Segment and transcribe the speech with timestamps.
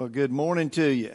[0.00, 1.14] Well, good morning to you.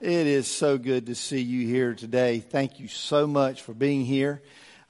[0.00, 2.40] It is so good to see you here today.
[2.40, 4.40] Thank you so much for being here.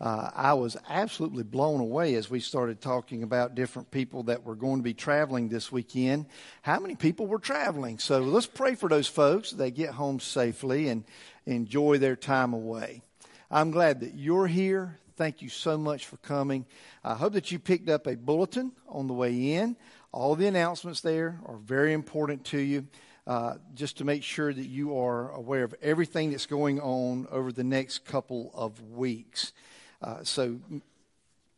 [0.00, 4.54] Uh, I was absolutely blown away as we started talking about different people that were
[4.54, 6.26] going to be traveling this weekend.
[6.62, 7.98] How many people were traveling?
[7.98, 9.50] So let's pray for those folks.
[9.50, 11.02] They get home safely and
[11.44, 13.02] enjoy their time away.
[13.50, 14.96] I'm glad that you're here.
[15.16, 16.66] Thank you so much for coming.
[17.02, 19.74] I hope that you picked up a bulletin on the way in.
[20.12, 22.86] All the announcements there are very important to you.
[23.26, 27.50] Uh, just to make sure that you are aware of everything that's going on over
[27.50, 29.52] the next couple of weeks.
[30.00, 30.60] Uh, so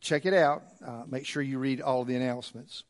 [0.00, 0.62] check it out.
[0.83, 2.85] Uh, make sure you read all the announcements.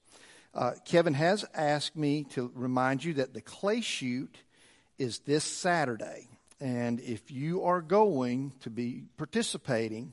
[0.55, 4.37] Uh, Kevin has asked me to remind you that the clay shoot
[4.97, 6.29] is this Saturday.
[6.61, 10.13] And if you are going to be participating,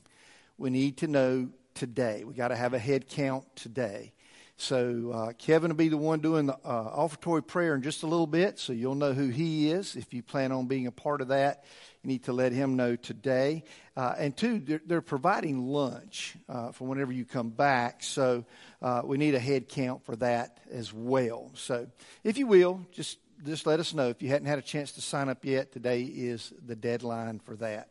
[0.57, 2.23] we need to know today.
[2.23, 4.13] We got to have a head count today.
[4.57, 8.07] So uh, Kevin will be the one doing the uh, offertory prayer in just a
[8.07, 9.97] little bit, so you'll know who he is.
[9.97, 11.65] If you plan on being a part of that,
[12.03, 13.65] you need to let him know today.
[13.97, 18.45] Uh, and two, they're, they're providing lunch uh, for whenever you come back, so
[18.81, 21.51] uh, we need a head count for that as well.
[21.55, 21.87] So
[22.23, 25.01] if you will, just just let us know if you hadn't had a chance to
[25.01, 25.73] sign up yet.
[25.73, 27.89] Today is the deadline for that.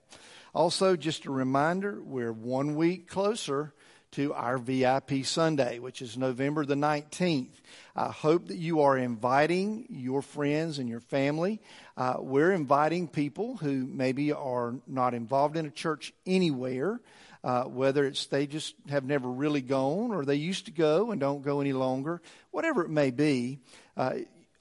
[0.55, 3.75] Also, just a reminder, we're one week closer
[4.15, 7.51] to our VIP Sunday, which is November the 19th.
[7.97, 11.61] I hope that you are inviting your friends and your family.
[11.97, 17.01] Uh, we're inviting people who maybe are not involved in a church anywhere,
[17.43, 21.21] uh, whether it's they just have never really gone or they used to go and
[21.21, 23.59] don't go any longer, whatever it may be.
[23.97, 24.15] Uh,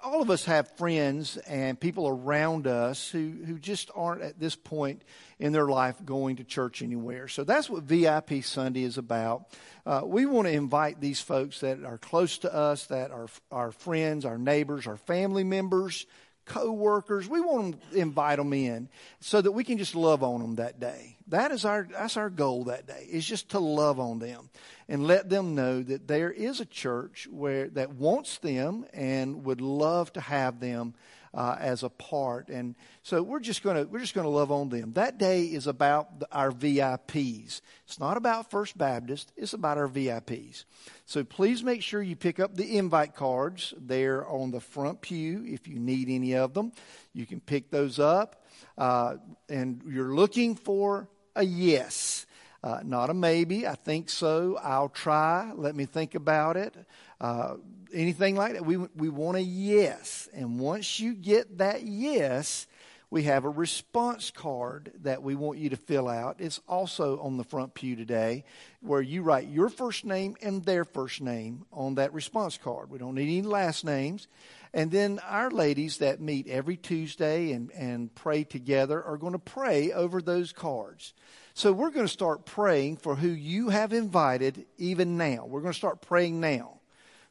[0.03, 4.56] all of us have friends and people around us who, who just aren't at this
[4.56, 5.01] point
[5.39, 7.27] in their life going to church anywhere.
[7.27, 9.47] So that's what VIP Sunday is about.
[9.86, 13.71] Uh, we want to invite these folks that are close to us, that are our
[13.71, 16.06] friends, our neighbors, our family members,
[16.45, 17.27] co-workers.
[17.27, 20.79] We want to invite them in so that we can just love on them that
[20.79, 21.17] day.
[21.27, 24.49] That is our, that's our goal that day is just to love on them
[24.89, 29.62] and let them know that there is a church where, that wants them and would
[29.62, 30.93] love to have them
[31.34, 32.50] uh, as a part.
[32.50, 34.93] And so we're just going to we're just going to love on them.
[34.93, 37.62] That day is about the, our VIPs.
[37.86, 39.32] It's not about First Baptist.
[39.36, 40.65] It's about our VIPs.
[41.06, 43.74] So please make sure you pick up the invite cards.
[43.78, 45.43] They're on the front pew.
[45.46, 46.72] If you need any of them,
[47.13, 48.46] you can pick those up.
[48.78, 49.15] Uh,
[49.50, 52.26] and you're looking for a yes.
[52.63, 53.67] Uh, not a maybe.
[53.67, 54.58] I think so.
[54.63, 55.52] I'll try.
[55.54, 56.74] Let me think about it.
[57.19, 57.56] Uh,
[57.93, 58.65] anything like that.
[58.65, 60.27] We, we want a yes.
[60.34, 62.67] And once you get that yes,
[63.13, 66.38] we have a response card that we want you to fill out.
[66.39, 68.43] It's also on the front pew today
[68.82, 72.89] where you write your first name and their first name on that response card.
[72.89, 74.27] We don't need any last names.
[74.73, 79.39] And then our ladies that meet every Tuesday and, and pray together are going to
[79.39, 81.13] pray over those cards.
[81.53, 85.45] So we're going to start praying for who you have invited even now.
[85.45, 86.79] We're going to start praying now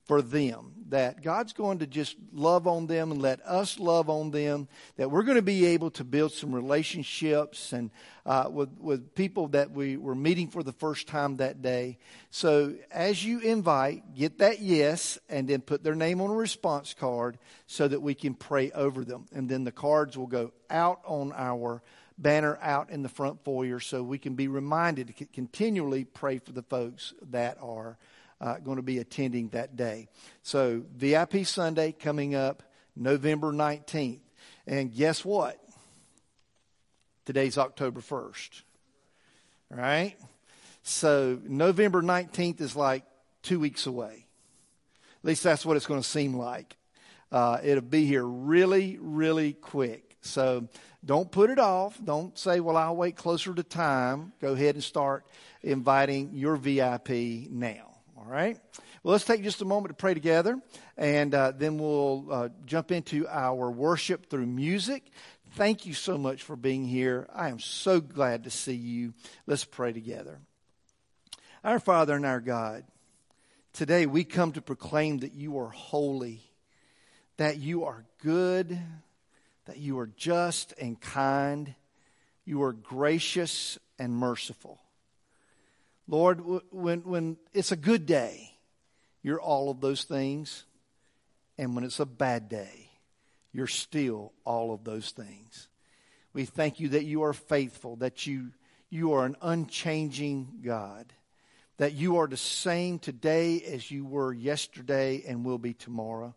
[0.04, 4.30] for them, that God's going to just love on them and let us love on
[4.30, 7.90] them, that we're going to be able to build some relationships and
[8.26, 11.98] uh, with, with people that we were meeting for the first time that day.
[12.30, 16.94] So as you invite, get that yes and then put their name on a response
[16.94, 19.26] card so that we can pray over them.
[19.32, 21.82] And then the cards will go out on our
[22.18, 26.52] banner out in the front foyer so we can be reminded to continually pray for
[26.52, 27.98] the folks that are
[28.42, 30.08] uh, going to be attending that day.
[30.42, 32.64] So, VIP Sunday coming up
[32.96, 34.18] November 19th.
[34.66, 35.58] And guess what?
[37.24, 38.62] Today's October 1st.
[39.70, 40.16] Right?
[40.82, 43.04] So, November 19th is like
[43.42, 44.26] two weeks away.
[45.22, 46.76] At least that's what it's going to seem like.
[47.30, 50.16] Uh, it'll be here really, really quick.
[50.20, 50.68] So,
[51.04, 51.96] don't put it off.
[52.04, 54.32] Don't say, well, I'll wait closer to time.
[54.40, 55.24] Go ahead and start
[55.62, 57.10] inviting your VIP
[57.50, 57.91] now.
[58.22, 58.56] All right?
[59.02, 60.60] Well, let's take just a moment to pray together,
[60.96, 65.10] and uh, then we'll uh, jump into our worship through music.
[65.54, 67.26] Thank you so much for being here.
[67.34, 69.12] I am so glad to see you.
[69.46, 70.38] Let's pray together.
[71.64, 72.84] Our Father and our God,
[73.72, 76.42] today we come to proclaim that you are holy,
[77.38, 78.78] that you are good,
[79.64, 81.74] that you are just and kind,
[82.44, 84.78] you are gracious and merciful.
[86.12, 88.50] Lord, when, when it's a good day,
[89.22, 90.66] you're all of those things.
[91.56, 92.90] And when it's a bad day,
[93.50, 95.68] you're still all of those things.
[96.34, 98.50] We thank you that you are faithful, that you,
[98.90, 101.06] you are an unchanging God,
[101.78, 106.34] that you are the same today as you were yesterday and will be tomorrow.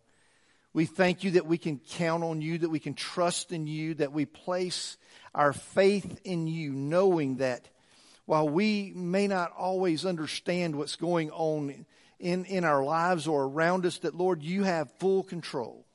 [0.71, 3.95] We thank you that we can count on you, that we can trust in you,
[3.95, 4.95] that we place
[5.33, 7.67] our faith in you, knowing that
[8.25, 11.85] while we may not always understand what's going on
[12.19, 15.85] in, in our lives or around us, that Lord, you have full control.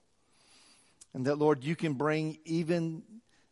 [1.13, 3.03] And that, Lord, you can bring even,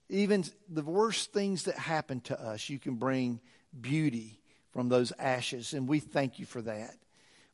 [0.09, 3.41] even the worst things that happen to us, you can bring
[3.79, 4.39] beauty
[4.71, 5.73] from those ashes.
[5.75, 6.95] And we thank you for that.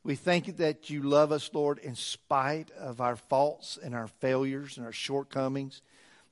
[0.03, 4.05] We thank you that you love us, Lord, in spite of our faults and our
[4.05, 5.81] failures and our shortcomings.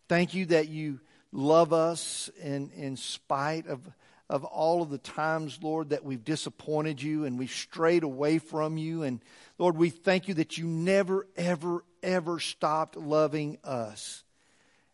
[0.07, 0.99] Thank you that you
[1.31, 3.81] love us in, in spite of,
[4.29, 8.77] of all of the times, Lord, that we've disappointed you and we've strayed away from
[8.77, 9.03] you.
[9.03, 9.21] And
[9.57, 14.23] Lord, we thank you that you never, ever, ever stopped loving us.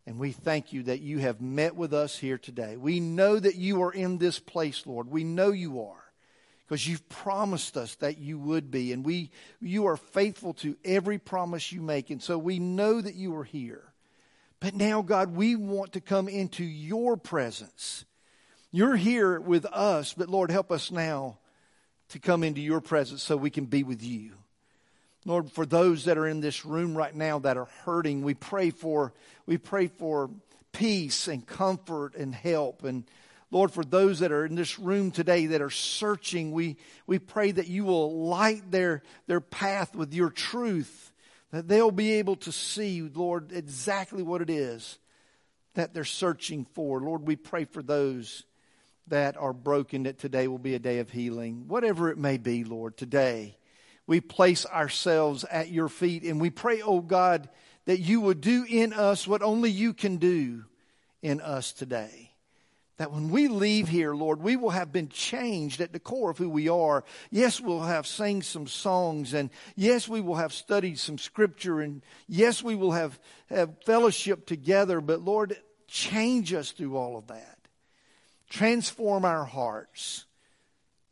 [0.06, 2.76] And we thank you that you have met with us here today.
[2.76, 5.10] We know that you are in this place, Lord.
[5.10, 6.10] We know you are
[6.70, 11.18] because you've promised us that you would be and we you are faithful to every
[11.18, 13.92] promise you make and so we know that you are here
[14.60, 18.06] but now god we want to come into your presence
[18.72, 21.38] you're here with us but lord help us now
[22.10, 24.32] to come into your presence so we can be with you
[25.26, 28.70] lord for those that are in this room right now that are hurting we pray
[28.70, 29.14] for
[29.46, 30.30] we pray for
[30.72, 33.04] peace and comfort and help and
[33.52, 36.78] Lord, for those that are in this room today that are searching, we,
[37.08, 41.12] we pray that you will light their, their path with your truth,
[41.52, 45.00] that they'll be able to see, Lord, exactly what it is
[45.76, 47.00] that they're searching for.
[47.00, 48.44] Lord, we pray for those
[49.10, 51.68] that are broken, that today will be a day of healing.
[51.68, 53.58] Whatever it may be, Lord, today
[54.08, 57.50] we place ourselves at your feet and we pray, oh God,
[57.86, 60.66] that you would do in us what only you can do
[61.22, 62.30] in us today
[63.00, 66.38] that when we leave here, Lord, we will have been changed at the core of
[66.38, 67.06] who we are.
[67.32, 72.04] Yes, we'll have sang some songs, and yes, we will have studied some scripture, and
[72.28, 73.18] yes, we will have,
[73.50, 75.56] have fellowship together, but Lord,
[75.88, 77.59] change us through all of that.
[78.50, 80.26] Transform our hearts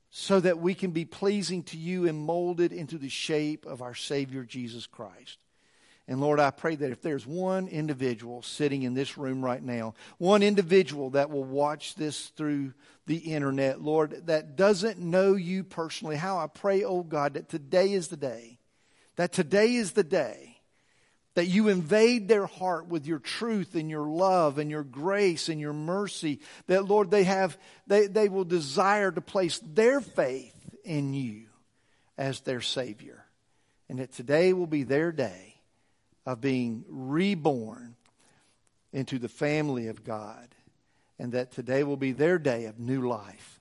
[0.10, 3.94] so that we can be pleasing to you and molded into the shape of our
[3.94, 5.38] Savior Jesus Christ.
[6.08, 9.94] And Lord, I pray that if there's one individual sitting in this room right now,
[10.18, 12.74] one individual that will watch this through
[13.06, 17.92] the internet, Lord, that doesn't know you personally, how I pray, oh God, that today
[17.92, 18.58] is the day,
[19.18, 20.57] that today is the day
[21.38, 25.62] that you invade their heart with your truth and your love and your grace and
[25.62, 31.14] your mercy, that Lord, they have, they, they will desire to place their faith in
[31.14, 31.44] you
[32.18, 33.24] as their Savior.
[33.88, 35.54] And that today will be their day
[36.26, 37.96] of being reborn
[38.92, 40.48] into the family of God,
[41.20, 43.60] and that today will be their day of new life.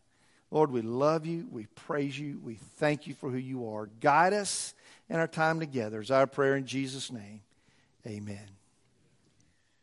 [0.51, 1.47] Lord, we love you.
[1.53, 2.41] We praise you.
[2.43, 3.91] We thank you for who you are.
[4.01, 4.73] Guide us
[5.11, 6.01] in our time together.
[6.01, 7.43] Is our prayer in Jesus' name.
[8.07, 8.49] Amen.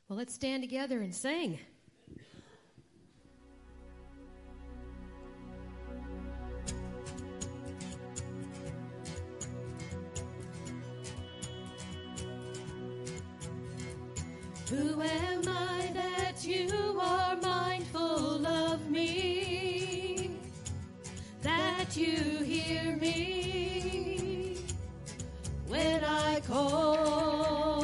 [0.07, 1.59] Well, let's stand together and sing.
[14.69, 20.37] Who am I that you are mindful of me?
[21.41, 24.22] That you hear me
[25.67, 27.83] when I call?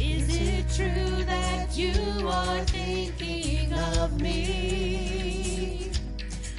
[0.00, 1.92] Is it true that you
[2.28, 5.90] are thinking of me?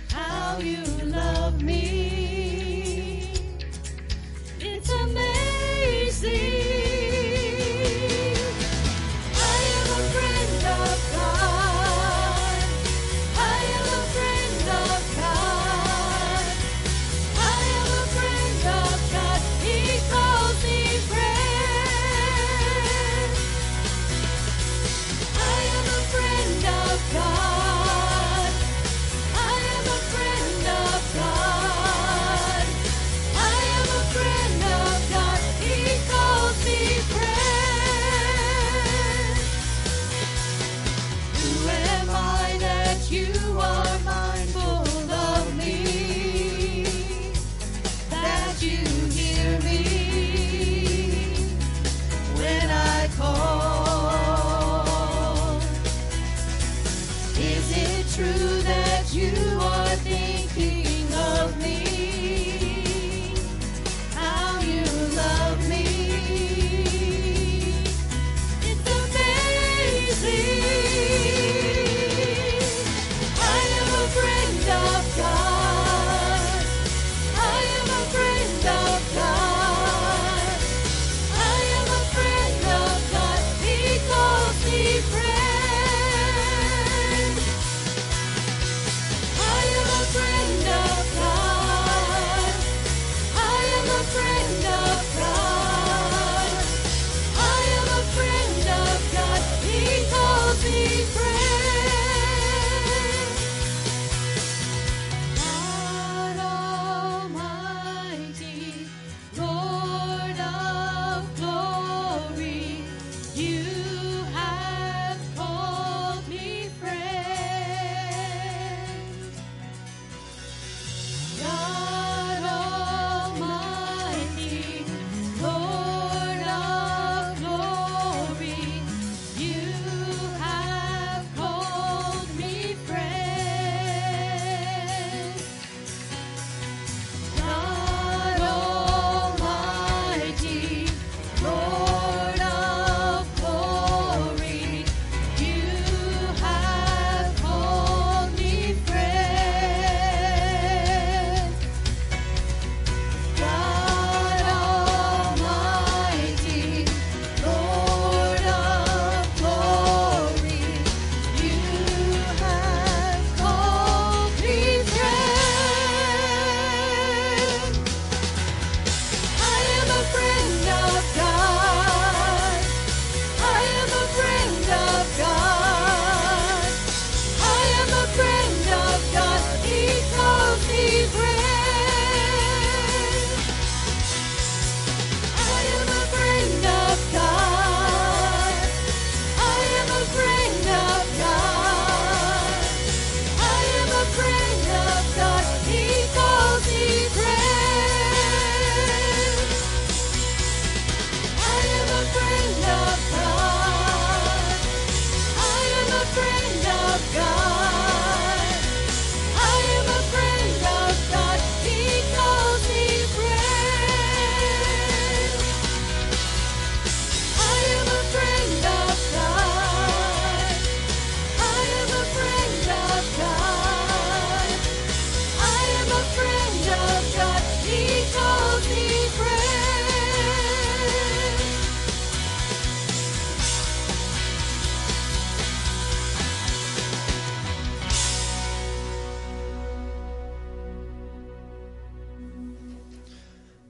[0.10, 3.32] How you love me?
[4.60, 6.88] It's amazing.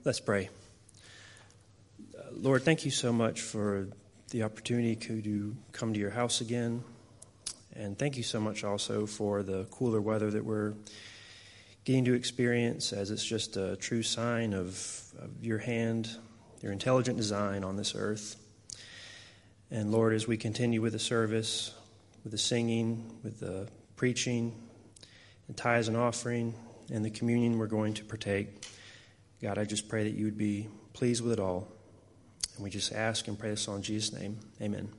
[0.02, 0.48] Let's pray.
[2.32, 3.88] Lord, thank you so much for
[4.30, 6.82] the opportunity to come to your house again.
[7.76, 10.72] And thank you so much also for the cooler weather that we're
[11.84, 14.68] getting to experience, as it's just a true sign of,
[15.18, 16.08] of your hand,
[16.62, 18.36] your intelligent design on this earth.
[19.70, 21.74] And Lord, as we continue with the service,
[22.24, 24.54] with the singing, with the preaching,
[25.46, 26.54] and tithes and offering,
[26.90, 28.64] and the communion we're going to partake,
[29.42, 31.68] God, I just pray that you would be pleased with it all.
[32.56, 34.38] And we just ask and pray this all in Jesus' name.
[34.60, 34.90] Amen.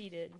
[0.00, 0.32] Seated.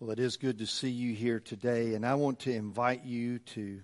[0.00, 3.38] Well, it is good to see you here today, and I want to invite you
[3.40, 3.82] to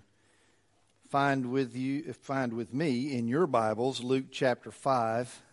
[1.11, 5.43] find with you, find with me in your Bibles Luke chapter five.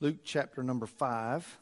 [0.00, 1.58] Luke chapter number five.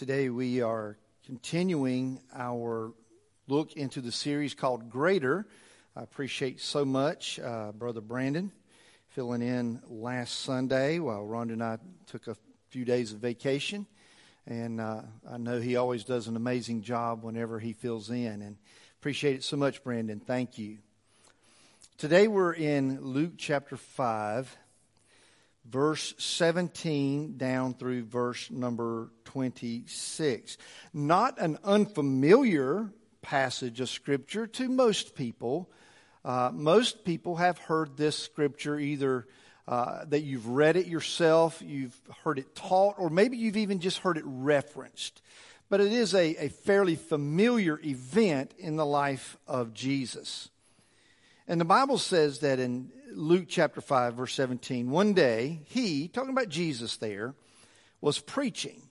[0.00, 0.96] Today we are
[1.26, 2.94] continuing our
[3.48, 5.46] look into the series called Greater.
[5.94, 8.50] I appreciate so much uh, Brother Brandon
[9.10, 11.76] filling in last Sunday while Rhonda and I
[12.06, 12.36] took a
[12.70, 13.86] few days of vacation.
[14.46, 18.40] And uh, I know he always does an amazing job whenever he fills in.
[18.40, 18.56] And
[19.00, 20.18] appreciate it so much, Brandon.
[20.18, 20.78] Thank you.
[21.98, 24.56] Today we're in Luke chapter 5,
[25.70, 30.58] verse 17 down through verse number 26.
[30.92, 32.90] Not an unfamiliar
[33.22, 35.70] passage of Scripture to most people.
[36.24, 39.26] Uh, most people have heard this Scripture either
[39.68, 43.98] uh, that you've read it yourself, you've heard it taught, or maybe you've even just
[43.98, 45.22] heard it referenced.
[45.68, 50.48] But it is a, a fairly familiar event in the life of Jesus.
[51.46, 56.30] And the Bible says that in Luke chapter 5, verse 17, one day he, talking
[56.30, 57.34] about Jesus there,
[58.00, 58.82] was preaching.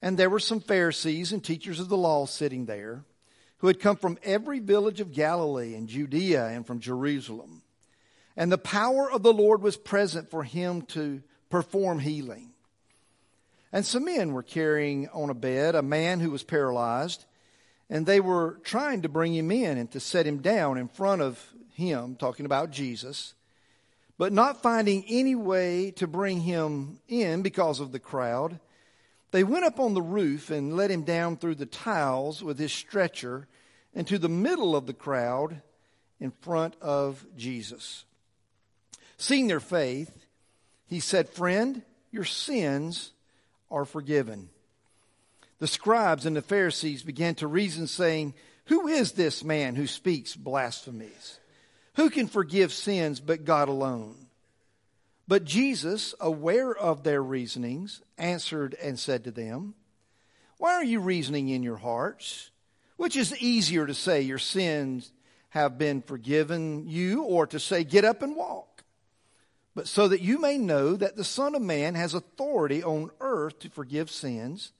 [0.00, 3.04] And there were some Pharisees and teachers of the law sitting there
[3.58, 7.62] who had come from every village of Galilee and Judea and from Jerusalem.
[8.36, 12.50] and the power of the Lord was present for him to perform healing.
[13.72, 17.24] And some men were carrying on a bed a man who was paralyzed,
[17.90, 21.22] and they were trying to bring him in and to set him down in front
[21.22, 23.34] of him, talking about Jesus,
[24.18, 28.60] but not finding any way to bring him in because of the crowd.
[29.30, 32.72] They went up on the roof and let him down through the tiles with his
[32.72, 33.48] stretcher
[33.94, 35.62] into the middle of the crowd
[36.20, 38.04] in front of Jesus.
[39.16, 40.26] Seeing their faith,
[40.86, 43.12] he said, Friend, your sins
[43.70, 44.50] are forgiven.
[45.58, 48.34] The scribes and the Pharisees began to reason, saying,
[48.66, 51.38] Who is this man who speaks blasphemies?
[51.94, 54.16] Who can forgive sins but God alone?
[55.28, 59.74] But Jesus, aware of their reasonings, answered and said to them,
[60.58, 62.50] Why are you reasoning in your hearts?
[62.96, 65.12] Which is easier to say, Your sins
[65.50, 68.84] have been forgiven you, or to say, Get up and walk?
[69.74, 73.58] But so that you may know that the Son of Man has authority on earth
[73.60, 74.72] to forgive sins,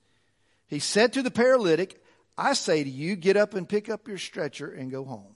[0.67, 2.03] he said to the paralytic,
[2.37, 5.32] I say to you, get up and pick up your stretcher and go home.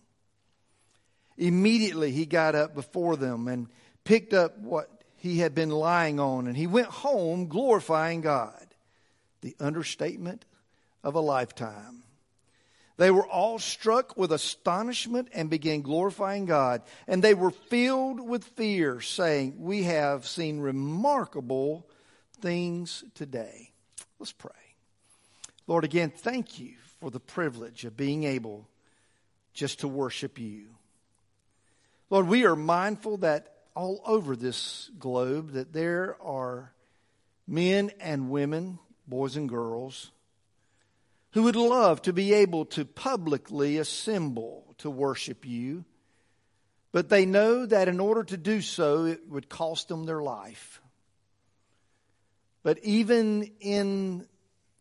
[1.38, 3.68] Immediately he got up before them and
[4.04, 8.66] picked up what he had been lying on, and he went home glorifying God.
[9.42, 10.46] The understatement
[11.04, 12.04] of a lifetime.
[12.98, 16.82] They were all struck with astonishment and began glorifying God.
[17.08, 21.88] And they were filled with fear, saying, We have seen remarkable
[22.42, 23.72] things today.
[24.20, 24.52] Let's pray.
[25.68, 28.68] Lord, again, thank you for the privilege of being able
[29.54, 30.77] just to worship you.
[32.10, 36.74] Lord, we are mindful that all over this globe that there are
[37.46, 40.12] men and women, boys and girls,
[41.32, 45.84] who would love to be able to publicly assemble to worship you,
[46.94, 50.82] but they know that in order to do so, it would cost them their life.
[52.64, 54.28] But even in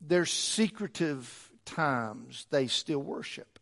[0.00, 3.55] their secretive times, they still worship.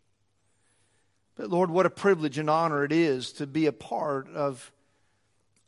[1.37, 4.72] But Lord, what a privilege and honor it is to be a part of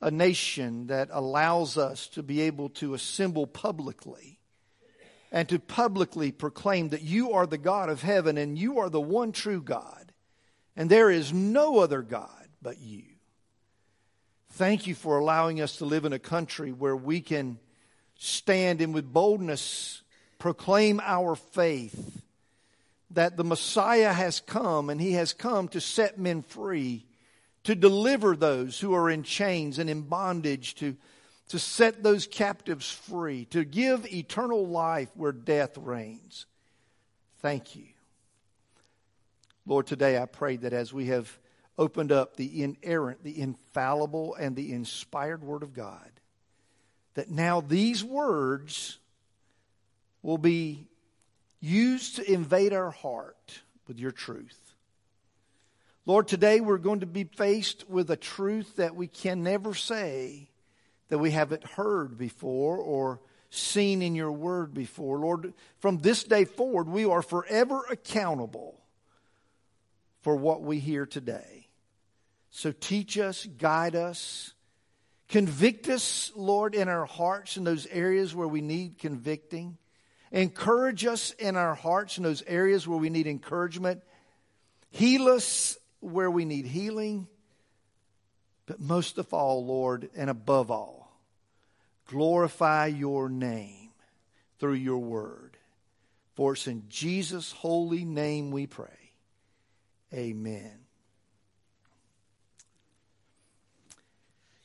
[0.01, 4.39] a nation that allows us to be able to assemble publicly
[5.33, 9.01] and to publicly proclaim that you are the God of heaven and you are the
[9.01, 10.12] one true God,
[10.77, 13.03] and there is no other God but you.
[14.53, 17.59] Thank you for allowing us to live in a country where we can
[18.14, 20.03] stand and with boldness
[20.39, 22.23] proclaim our faith
[23.11, 27.07] that the Messiah has come and he has come to set men free,
[27.65, 30.97] to deliver those who are in chains and in bondage, to,
[31.49, 36.47] to set those captives free, to give eternal life where death reigns.
[37.41, 37.87] Thank you.
[39.67, 41.39] Lord, today I pray that as we have
[41.79, 46.11] opened up the inerrant, the infallible, and the inspired Word of God,
[47.15, 48.99] that now these words
[50.23, 50.87] will be
[51.67, 54.75] used to invade our heart with your truth.
[56.05, 60.51] Lord, today we're going to be faced with a truth that we can never say
[61.09, 65.19] that we haven't heard before or seen in your word before.
[65.19, 68.81] Lord, from this day forward, we are forever accountable
[70.23, 71.69] for what we hear today.
[72.51, 74.55] So teach us, guide us,
[75.29, 79.77] convict us, Lord, in our hearts in those areas where we need convicting.
[80.37, 84.03] Encourage us in our hearts in those areas where we need encouragement.
[84.91, 87.26] Heal us where we need healing.
[88.66, 91.11] But most of all, Lord, and above all,
[92.09, 93.89] glorify your name
[94.59, 95.57] through your word.
[96.34, 99.12] For it's in Jesus' holy name we pray.
[100.12, 100.80] Amen.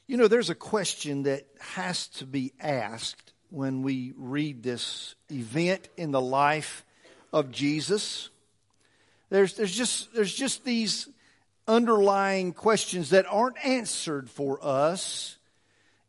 [0.06, 5.90] You know, there's a question that has to be asked when we read this event
[5.98, 6.84] in the life
[7.32, 8.30] of Jesus.
[9.30, 11.08] There's, there's, just, there's just these
[11.68, 15.38] underlying questions that aren't answered for us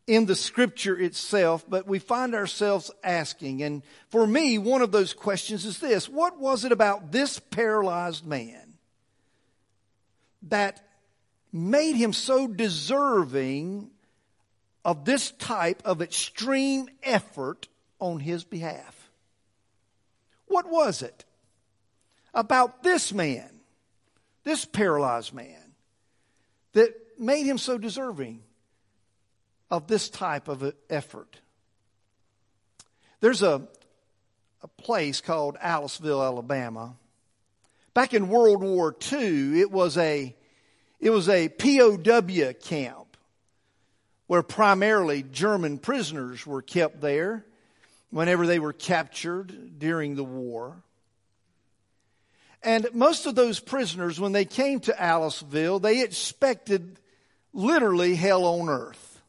[0.07, 3.63] in the scripture itself, but we find ourselves asking.
[3.63, 8.27] And for me, one of those questions is this What was it about this paralyzed
[8.27, 8.75] man
[10.49, 10.85] that
[11.53, 13.91] made him so deserving
[14.85, 17.69] of this type of extreme effort
[18.01, 19.11] on his behalf.
[20.47, 21.25] What was it
[22.35, 23.49] about this man,
[24.45, 25.75] this paralyzed man,
[26.73, 28.43] that made him so deserving
[29.71, 31.39] of this type of effort?
[33.21, 33.63] There's a,
[34.63, 36.97] a place called Aliceville, Alabama.
[37.95, 40.35] Back in World War II, it was a,
[40.99, 43.02] it was a POW camp
[44.33, 47.45] where primarily German prisoners were kept there
[48.09, 50.83] whenever they were captured during the war.
[52.63, 56.99] And most of those prisoners, when they came to Aliceville, they expected
[57.53, 59.21] literally hell on earth.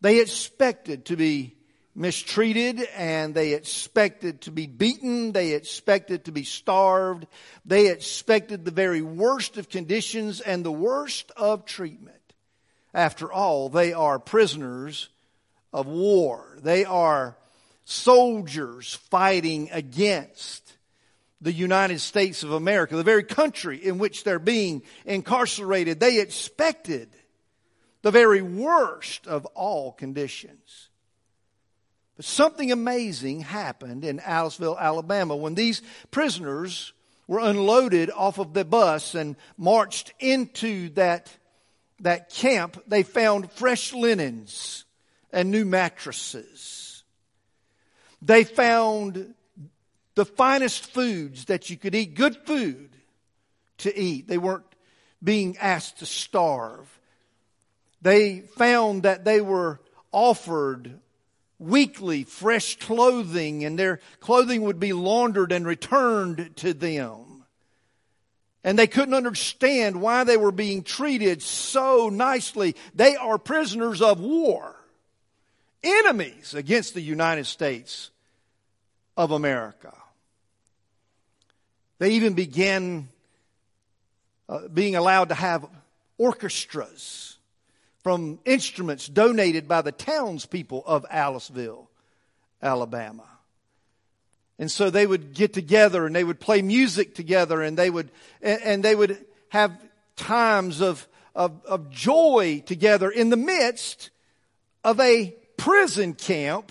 [0.00, 1.54] They expected to be
[1.94, 5.32] mistreated and they expected to be beaten.
[5.32, 7.26] They expected to be starved.
[7.66, 12.11] They expected the very worst of conditions and the worst of treatment.
[12.94, 15.08] After all, they are prisoners
[15.72, 16.58] of war.
[16.62, 17.36] They are
[17.84, 20.76] soldiers fighting against
[21.40, 25.98] the United States of America, the very country in which they're being incarcerated.
[25.98, 27.08] They expected
[28.02, 30.88] the very worst of all conditions.
[32.16, 36.92] But something amazing happened in Aliceville, Alabama, when these prisoners
[37.26, 41.34] were unloaded off of the bus and marched into that,
[42.02, 42.82] that camp.
[42.86, 44.84] They found fresh linens
[45.32, 47.04] and new mattresses.
[48.20, 49.34] They found
[50.14, 52.90] the finest foods that you could eat, good food
[53.78, 54.28] to eat.
[54.28, 54.64] They weren't
[55.22, 57.00] being asked to starve.
[58.02, 59.80] They found that they were
[60.10, 60.98] offered
[61.58, 67.31] weekly fresh clothing and their clothing would be laundered and returned to them.
[68.64, 72.76] And they couldn't understand why they were being treated so nicely.
[72.94, 74.76] They are prisoners of war,
[75.82, 78.10] enemies against the United States
[79.16, 79.92] of America.
[81.98, 83.08] They even began
[84.48, 85.66] uh, being allowed to have
[86.18, 87.36] orchestras
[88.02, 91.86] from instruments donated by the townspeople of Aliceville,
[92.60, 93.31] Alabama.
[94.58, 98.10] And so they would get together and they would play music together and they would,
[98.40, 99.72] and, they would have
[100.16, 104.10] times of, of, of joy together in the midst
[104.84, 106.70] of a prison camp,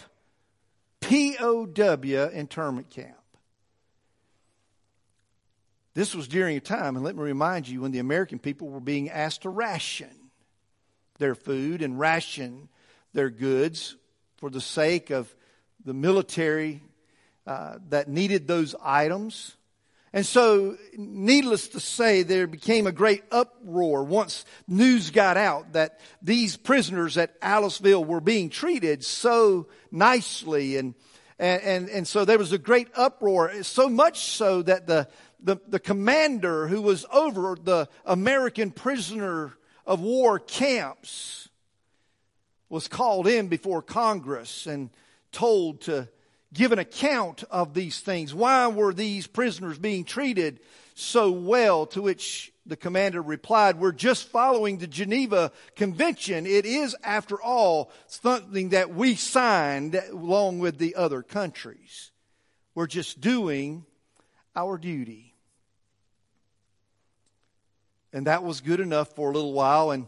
[1.02, 3.16] POW internment camp.
[5.94, 8.80] This was during a time, and let me remind you, when the American people were
[8.80, 10.32] being asked to ration
[11.18, 12.70] their food and ration
[13.14, 13.98] their goods
[14.38, 15.36] for the sake of
[15.84, 16.82] the military
[17.52, 19.58] uh, that needed those items.
[20.14, 26.00] And so, needless to say, there became a great uproar once news got out that
[26.22, 30.78] these prisoners at Aliceville were being treated so nicely.
[30.78, 30.96] And,
[31.40, 35.10] and, and, and so there was a great uproar, so much so that the,
[35.42, 41.50] the, the commander who was over the American prisoner of war camps
[42.70, 44.90] was called in before Congress and
[45.34, 46.08] told to
[46.54, 48.34] give an account of these things.
[48.34, 50.60] Why were these prisoners being treated
[50.96, 51.86] so well?
[51.88, 56.46] To which the commander replied, We're just following the Geneva Convention.
[56.46, 62.12] It is, after all, something that we signed along with the other countries.
[62.76, 63.86] We're just doing
[64.56, 65.36] our duty.
[68.14, 70.08] And that was good enough for a little while, and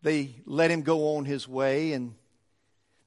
[0.00, 1.92] they let him go on his way.
[1.92, 2.14] And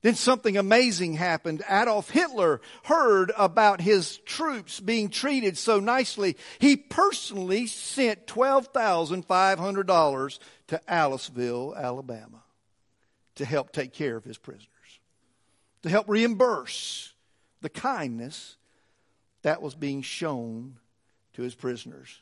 [0.06, 1.64] then something amazing happened.
[1.68, 6.38] Adolf Hitler heard about his troops being treated so nicely.
[6.60, 12.44] He personally sent $12,500 to Aliceville, Alabama,
[13.34, 14.68] to help take care of his prisoners,
[15.82, 17.16] to help reimburse
[17.62, 18.58] the kindness
[19.42, 20.78] that was being shown
[21.34, 22.22] to his prisoners.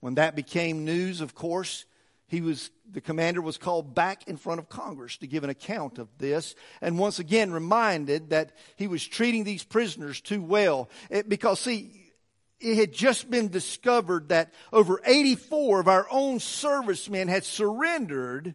[0.00, 1.84] When that became news, of course,
[2.30, 5.98] he was the commander was called back in front of Congress to give an account
[5.98, 11.28] of this and once again reminded that he was treating these prisoners too well it,
[11.28, 12.12] because see
[12.60, 18.54] it had just been discovered that over 84 of our own servicemen had surrendered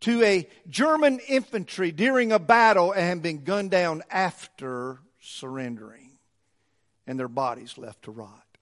[0.00, 6.18] to a German infantry during a battle and had been gunned down after surrendering
[7.06, 8.53] and their bodies left to rot.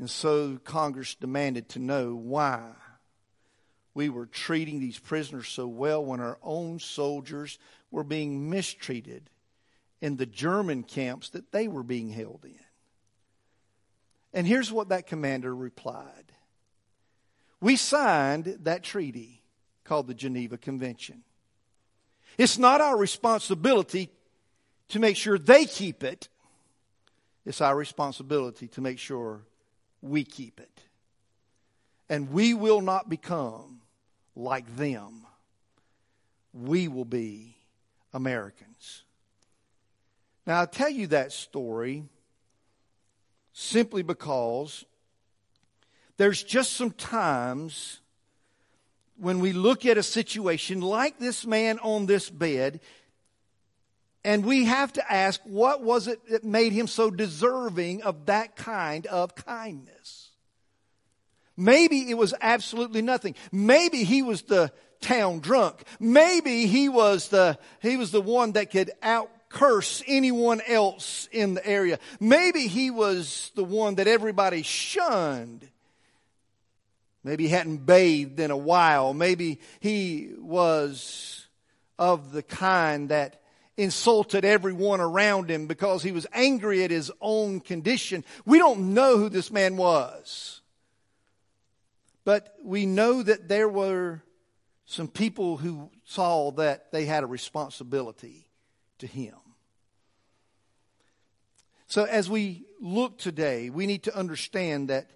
[0.00, 2.70] And so Congress demanded to know why
[3.92, 7.58] we were treating these prisoners so well when our own soldiers
[7.90, 9.28] were being mistreated
[10.00, 12.58] in the German camps that they were being held in.
[14.32, 16.32] And here's what that commander replied
[17.60, 19.42] We signed that treaty
[19.84, 21.24] called the Geneva Convention.
[22.38, 24.08] It's not our responsibility
[24.88, 26.30] to make sure they keep it,
[27.44, 29.42] it's our responsibility to make sure
[30.02, 30.82] we keep it.
[32.08, 33.80] And we will not become
[34.34, 35.26] like them.
[36.52, 37.56] We will be
[38.12, 39.04] Americans.
[40.46, 42.04] Now, I tell you that story
[43.52, 44.84] simply because
[46.16, 48.00] there's just some times
[49.16, 52.80] when we look at a situation like this man on this bed,
[54.24, 58.56] and we have to ask, what was it that made him so deserving of that
[58.56, 60.30] kind of kindness?
[61.56, 63.34] Maybe it was absolutely nothing.
[63.52, 65.82] Maybe he was the town drunk.
[65.98, 71.54] Maybe he was the, he was the one that could out curse anyone else in
[71.54, 71.98] the area.
[72.18, 75.68] Maybe he was the one that everybody shunned.
[77.24, 79.12] Maybe he hadn't bathed in a while.
[79.12, 81.46] Maybe he was
[81.98, 83.39] of the kind that
[83.80, 88.24] insulted everyone around him because he was angry at his own condition.
[88.44, 90.60] We don't know who this man was.
[92.24, 94.22] But we know that there were
[94.84, 98.48] some people who saw that they had a responsibility
[98.98, 99.34] to him.
[101.86, 105.10] So as we look today, we need to understand that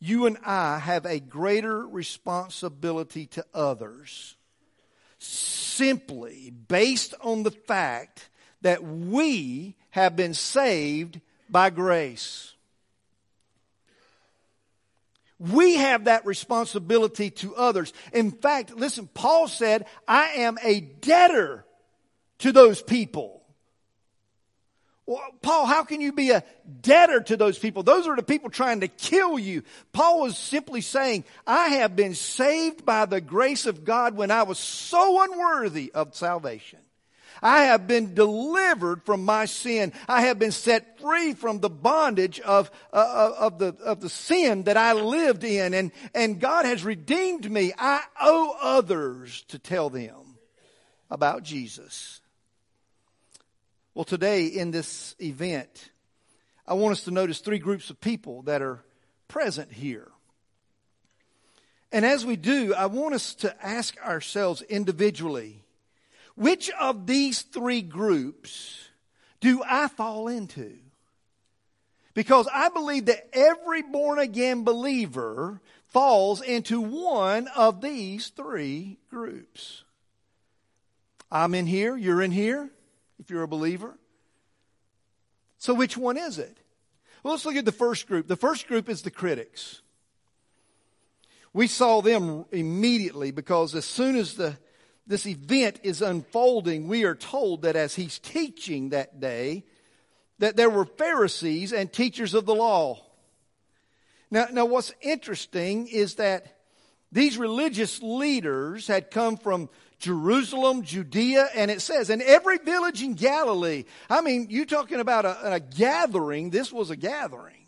[0.00, 4.36] you and I have a greater responsibility to others
[5.24, 8.28] simply based on the fact
[8.62, 12.52] that we have been saved by grace.
[15.38, 17.92] We have that responsibility to others.
[18.12, 21.64] In fact, listen, Paul said, I am a debtor
[22.38, 23.43] to those people.
[25.06, 26.42] Well, Paul, how can you be a
[26.80, 27.82] debtor to those people?
[27.82, 29.62] Those are the people trying to kill you.
[29.92, 34.44] Paul was simply saying, I have been saved by the grace of God when I
[34.44, 36.78] was so unworthy of salvation.
[37.42, 39.92] I have been delivered from my sin.
[40.08, 44.62] I have been set free from the bondage of, uh, of, the, of the sin
[44.62, 45.74] that I lived in.
[45.74, 47.74] And, and God has redeemed me.
[47.76, 50.38] I owe others to tell them
[51.10, 52.22] about Jesus.
[53.94, 55.90] Well, today in this event,
[56.66, 58.82] I want us to notice three groups of people that are
[59.28, 60.10] present here.
[61.92, 65.62] And as we do, I want us to ask ourselves individually
[66.34, 68.88] which of these three groups
[69.40, 70.76] do I fall into?
[72.14, 79.84] Because I believe that every born again believer falls into one of these three groups.
[81.30, 82.70] I'm in here, you're in here
[83.18, 83.98] if you're a believer.
[85.58, 86.58] So, which one is it?
[87.22, 88.28] Well, let's look at the first group.
[88.28, 89.80] The first group is the critics.
[91.54, 94.58] We saw them immediately because as soon as the,
[95.06, 99.64] this event is unfolding, we are told that as he's teaching that day,
[100.40, 103.00] that there were Pharisees and teachers of the law.
[104.30, 106.58] Now, now what's interesting is that
[107.12, 109.68] these religious leaders had come from
[110.04, 113.84] Jerusalem, Judea, and it says, in every village in Galilee.
[114.10, 117.66] I mean, you talking about a, a gathering, this was a gathering.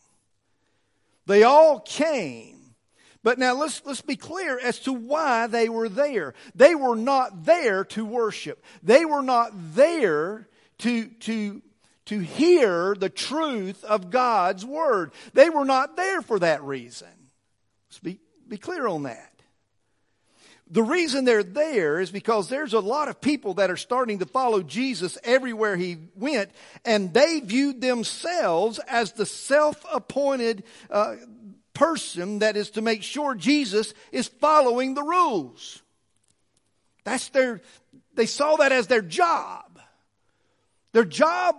[1.24, 2.74] They all came.
[3.22, 6.34] But now let's, let's be clear as to why they were there.
[6.55, 8.62] They were not there to worship.
[8.82, 10.47] They were not there
[10.80, 11.62] to, to,
[12.05, 15.12] to hear the truth of God's word.
[15.32, 17.09] They were not there for that reason.
[17.89, 19.32] Let's be, be clear on that.
[20.69, 24.27] The reason they're there is because there's a lot of people that are starting to
[24.27, 26.51] follow Jesus everywhere he went,
[26.85, 31.17] and they viewed themselves as the self-appointed uh,
[31.73, 35.83] person that is to make sure Jesus is following the rules.
[37.05, 37.61] That's their,
[38.14, 39.79] they saw that as their job.
[40.93, 41.55] Their job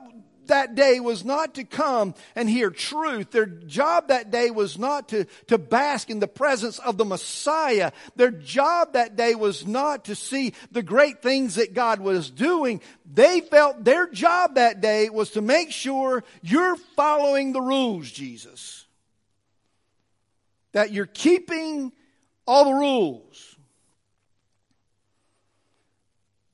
[0.47, 3.31] that day was not to come and hear truth.
[3.31, 7.91] Their job that day was not to, to bask in the presence of the Messiah.
[8.15, 12.81] Their job that day was not to see the great things that God was doing.
[13.11, 18.85] They felt their job that day was to make sure you're following the rules, Jesus.
[20.73, 21.91] That you're keeping
[22.45, 23.56] all the rules.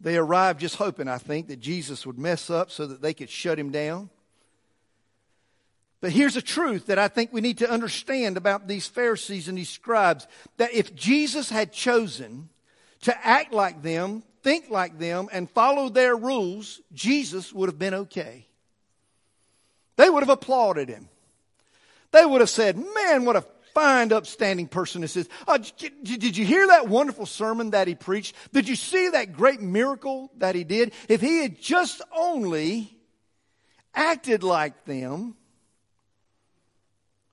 [0.03, 3.29] They arrived just hoping, I think, that Jesus would mess up so that they could
[3.29, 4.09] shut him down.
[6.01, 9.57] But here's a truth that I think we need to understand about these Pharisees and
[9.57, 10.27] these scribes
[10.57, 12.49] that if Jesus had chosen
[13.03, 17.93] to act like them, think like them, and follow their rules, Jesus would have been
[17.93, 18.45] okay.
[19.95, 21.07] They would have applauded him.
[22.11, 25.27] They would have said, Man, what a fine, upstanding person this is.
[25.47, 25.57] Uh,
[26.03, 28.35] did you hear that wonderful sermon that he preached?
[28.51, 30.93] Did you see that great miracle that he did?
[31.09, 32.97] If he had just only
[33.93, 35.35] acted like them,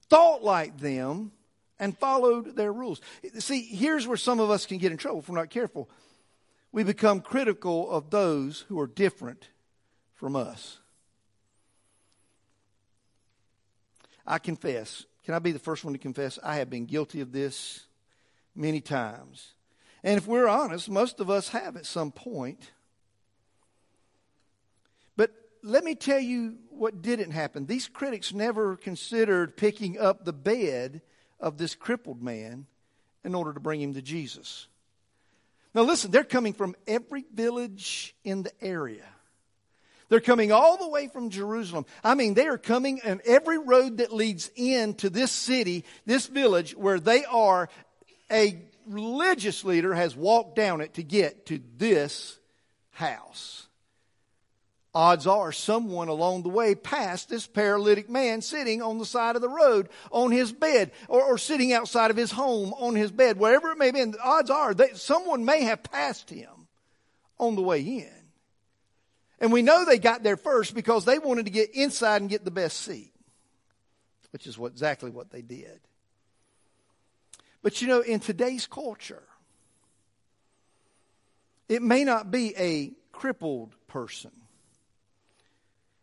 [0.08, 1.32] thought like them,
[1.78, 3.00] and followed their rules.
[3.38, 5.88] See, here's where some of us can get in trouble if we're not careful.
[6.72, 9.48] We become critical of those who are different
[10.14, 10.78] from us.
[14.26, 16.38] I confess, can I be the first one to confess?
[16.42, 17.86] I have been guilty of this
[18.54, 19.54] many times.
[20.02, 22.70] And if we're honest, most of us have at some point.
[25.16, 27.66] But let me tell you what didn't happen.
[27.66, 31.02] These critics never considered picking up the bed
[31.38, 32.66] of this crippled man
[33.24, 34.68] in order to bring him to Jesus.
[35.74, 39.04] Now, listen, they're coming from every village in the area.
[40.10, 41.86] They're coming all the way from Jerusalem.
[42.02, 46.76] I mean, they are coming on every road that leads into this city, this village
[46.76, 47.70] where they are.
[48.30, 52.38] A religious leader has walked down it to get to this
[52.90, 53.68] house.
[54.92, 59.42] Odds are someone along the way passed this paralytic man sitting on the side of
[59.42, 63.38] the road on his bed or, or sitting outside of his home on his bed,
[63.38, 64.00] wherever it may be.
[64.00, 66.50] And odds are that someone may have passed him
[67.38, 68.19] on the way in.
[69.40, 72.44] And we know they got there first because they wanted to get inside and get
[72.44, 73.12] the best seat,
[74.32, 75.80] which is what, exactly what they did.
[77.62, 79.22] But you know, in today's culture,
[81.68, 84.30] it may not be a crippled person.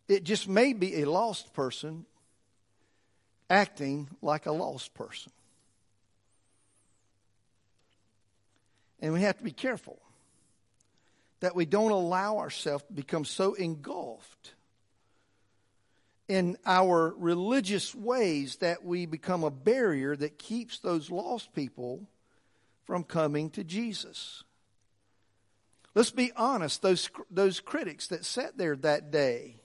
[0.07, 2.05] It just may be a lost person
[3.49, 5.31] acting like a lost person.
[8.99, 9.99] And we have to be careful
[11.39, 14.53] that we don't allow ourselves to become so engulfed
[16.27, 22.07] in our religious ways that we become a barrier that keeps those lost people
[22.85, 24.43] from coming to Jesus.
[25.95, 29.55] Let's be honest, those, those critics that sat there that day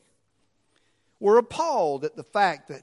[1.20, 2.82] were appalled at the fact that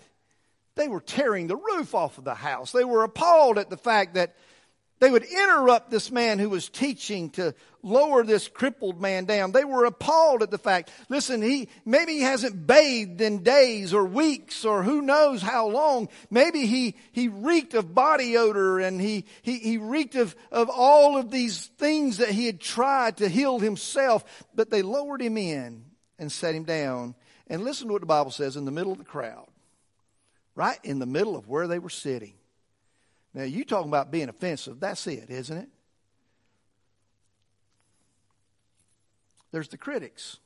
[0.75, 2.71] they were tearing the roof off of the house.
[2.71, 4.35] They were appalled at the fact that
[5.00, 9.54] they would interrupt this man who was teaching to lower this crippled man down.
[9.54, 14.04] They were appalled at the fact, listen, he, maybe he hasn't bathed in days or
[14.04, 16.10] weeks or who knows how long.
[16.30, 21.18] Maybe he, he reeked of body odor and he, he, he reeked of, of all
[21.18, 25.86] of these things that he had tried to heal himself, but they lowered him in
[26.18, 27.16] and set him down.
[27.47, 29.47] And listen to what the Bible says in the middle of the crowd,
[30.56, 32.34] right in the middle of where they were sitting.
[33.34, 34.80] Now, you talking about being offensive.
[34.80, 35.69] That's it, isn't it?
[39.51, 40.38] There's the critics.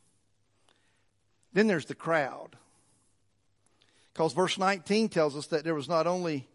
[1.54, 2.56] Then there's the crowd.
[4.14, 6.48] Because verse 19 tells us that there was not only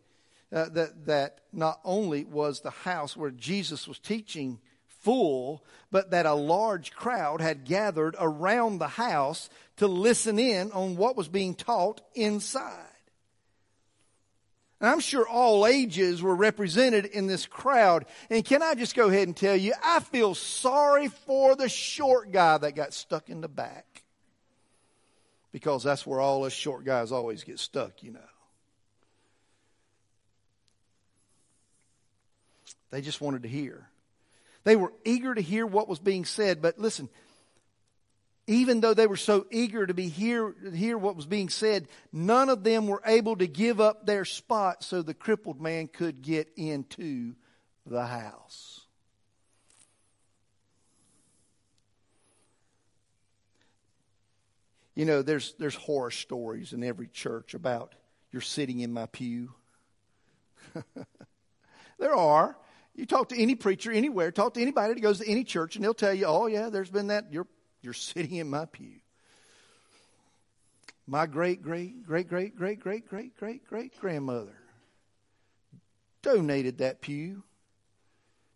[0.50, 6.24] uh, that that not only was the house where Jesus was teaching full, but that
[6.26, 11.54] a large crowd had gathered around the house to listen in on what was being
[11.54, 12.87] taught inside.
[14.80, 18.04] And I'm sure all ages were represented in this crowd.
[18.30, 22.30] And can I just go ahead and tell you, I feel sorry for the short
[22.30, 24.04] guy that got stuck in the back.
[25.50, 28.20] Because that's where all us short guys always get stuck, you know.
[32.90, 33.88] They just wanted to hear.
[34.64, 37.08] They were eager to hear what was being said, but listen,
[38.48, 42.48] even though they were so eager to be hear, hear what was being said, none
[42.48, 46.48] of them were able to give up their spot so the crippled man could get
[46.56, 47.34] into
[47.84, 48.80] the house.
[54.94, 57.94] You know, there's there's horror stories in every church about
[58.32, 59.52] you're sitting in my pew.
[61.98, 62.56] there are.
[62.96, 65.84] You talk to any preacher anywhere, talk to anybody that goes to any church, and
[65.84, 67.26] they'll tell you, "Oh yeah, there's been that.
[67.30, 67.46] You're
[67.82, 69.00] you're sitting in my pew.
[71.06, 74.52] My great, great, great, great, great, great, great, great, great grandmother
[76.20, 77.42] donated that pew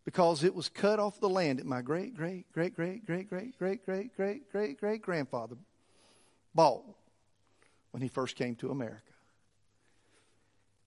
[0.05, 3.59] because it was cut off the land that my great, great, great, great, great, great,
[3.59, 5.57] great, great, great, great, great grandfather
[6.55, 6.85] bought
[7.93, 9.01] when he first came to America.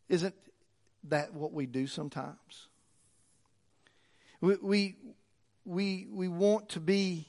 [0.09, 0.35] Isn't
[1.05, 2.67] that what we do sometimes?
[4.41, 4.95] We, we,
[5.63, 7.27] we, we want to be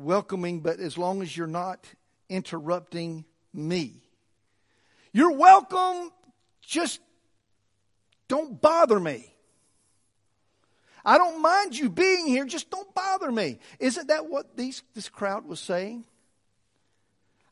[0.00, 1.86] welcoming, but as long as you're not
[2.28, 4.02] interrupting me.
[5.12, 6.10] You're welcome,
[6.60, 7.00] just
[8.28, 9.34] don't bother me.
[11.04, 13.58] I don't mind you being here, just don't bother me.
[13.78, 16.04] Isn't that what these, this crowd was saying?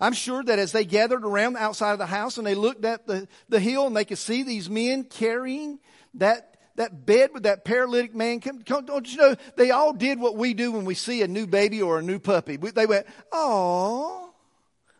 [0.01, 3.07] I'm sure that as they gathered around outside of the house and they looked at
[3.07, 5.81] the, the hill and they could see these men carrying
[6.15, 8.39] that that bed with that paralytic man.
[8.39, 11.29] Come, come, don't you know, they all did what we do when we see a
[11.29, 12.57] new baby or a new puppy.
[12.57, 14.31] They went, oh,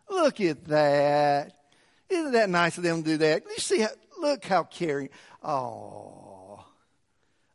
[0.09, 1.53] look at that.
[2.09, 3.43] Isn't that nice of them to do that?
[3.45, 5.09] You see, how, look how caring.
[5.41, 6.65] Oh,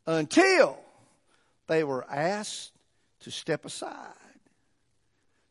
[0.06, 0.78] until
[1.66, 2.72] they were asked
[3.20, 4.08] to step aside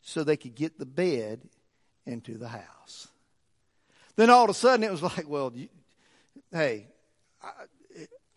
[0.01, 1.41] so they could get the bed
[2.07, 3.07] into the house.
[4.15, 5.69] Then all of a sudden it was like, well, you,
[6.51, 6.87] hey,
[7.43, 7.49] I,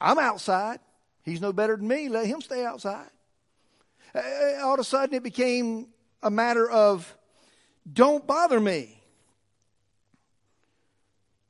[0.01, 0.81] I'm outside.
[1.25, 2.09] He's no better than me.
[2.09, 3.11] Let him stay outside.
[4.15, 4.21] Uh,
[4.63, 5.89] All of a sudden, it became
[6.23, 7.17] a matter of
[7.91, 9.03] don't bother me.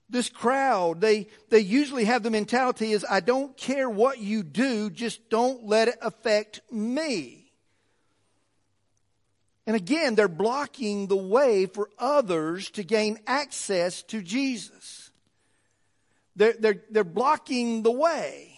[0.08, 4.88] This crowd, they, they usually have the mentality is I don't care what you do,
[4.88, 7.50] just don't let it affect me.
[9.66, 15.05] And again, they're blocking the way for others to gain access to Jesus.
[16.36, 18.52] They're, they're, they're blocking the way.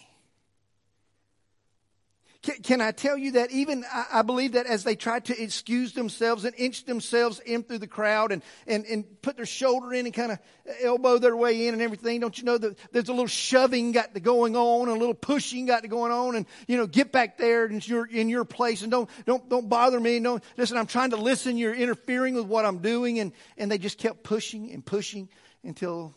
[2.41, 5.41] Can, can I tell you that even I, I believe that as they tried to
[5.41, 9.93] excuse themselves and inch themselves in through the crowd and, and, and put their shoulder
[9.93, 10.39] in and kind of
[10.81, 14.13] elbow their way in and everything, don't you know that there's a little shoving got
[14.13, 17.11] to going on, and a little pushing got to going on, and you know, get
[17.11, 20.19] back there and you're in your place and don't don't don't bother me.
[20.19, 21.57] No, listen, I'm trying to listen.
[21.57, 25.27] You're interfering with what I'm doing, and and they just kept pushing and pushing
[25.65, 26.15] until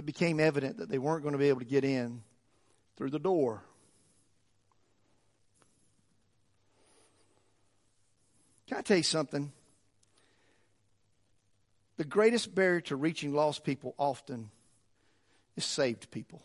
[0.00, 2.22] it became evident that they weren't going to be able to get in
[2.96, 3.62] through the door.
[8.66, 9.52] Can I tell you something?
[11.98, 14.50] The greatest barrier to reaching lost people often
[15.54, 16.40] is saved people.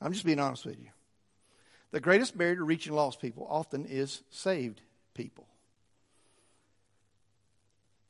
[0.00, 0.90] I'm just being honest with you.
[1.90, 4.80] The greatest barrier to reaching lost people often is saved
[5.12, 5.48] people.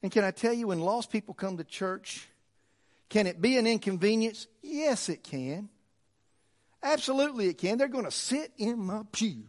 [0.02, 2.28] And can I tell you, when lost people come to church,
[3.08, 4.46] can it be an inconvenience?
[4.62, 5.68] Yes, it can.
[6.82, 7.78] Absolutely, it can.
[7.78, 9.44] They're going to sit in my pew.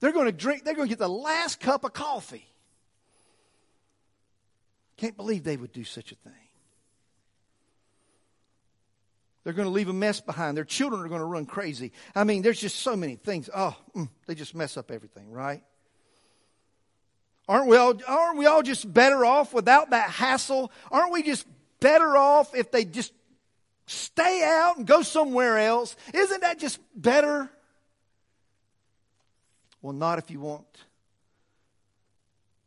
[0.00, 2.48] They're going to drink, they're going to get the last cup of coffee.
[4.96, 6.32] Can't believe they would do such a thing.
[9.44, 10.56] They're going to leave a mess behind.
[10.56, 11.92] Their children are going to run crazy.
[12.14, 13.50] I mean, there's just so many things.
[13.54, 15.62] Oh, mm, they just mess up everything, right?
[17.48, 20.70] Aren't we all aren't we all just better off without that hassle?
[20.90, 21.46] Aren't we just
[21.80, 23.12] better off if they just
[23.86, 25.96] stay out and go somewhere else?
[26.14, 27.50] Isn't that just better?
[29.80, 30.66] Well, not if you want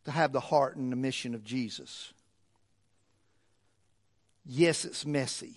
[0.04, 2.14] to have the heart and the mission of Jesus.
[4.46, 5.56] Yes, it's messy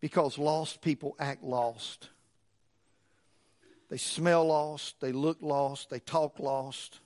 [0.00, 2.08] because lost people act lost.
[3.90, 6.98] They smell lost, they look lost, they talk lost.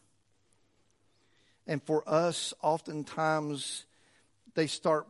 [1.69, 3.85] And for us, oftentimes,
[4.55, 5.07] they start,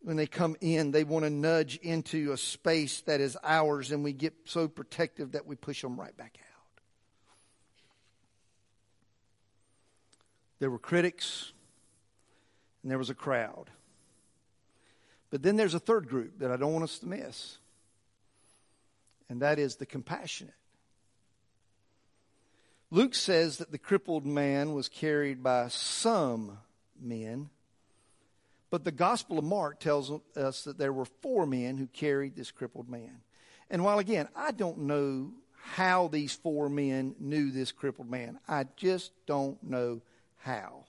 [0.00, 4.04] when they come in, they want to nudge into a space that is ours, and
[4.04, 6.80] we get so protective that we push them right back out.
[10.60, 11.52] There were critics,
[12.82, 13.68] and there was a crowd.
[15.30, 17.58] But then there's a third group that I don't want us to miss,
[19.28, 20.54] and that is the compassionate.
[22.92, 26.58] Luke says that the crippled man was carried by some
[27.00, 27.48] men,
[28.68, 32.50] but the Gospel of Mark tells us that there were four men who carried this
[32.50, 33.22] crippled man.
[33.70, 38.66] And while again, I don't know how these four men knew this crippled man, I
[38.76, 40.02] just don't know
[40.40, 40.84] how.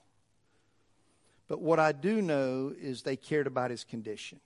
[1.48, 4.42] But what I do know is they cared about his condition.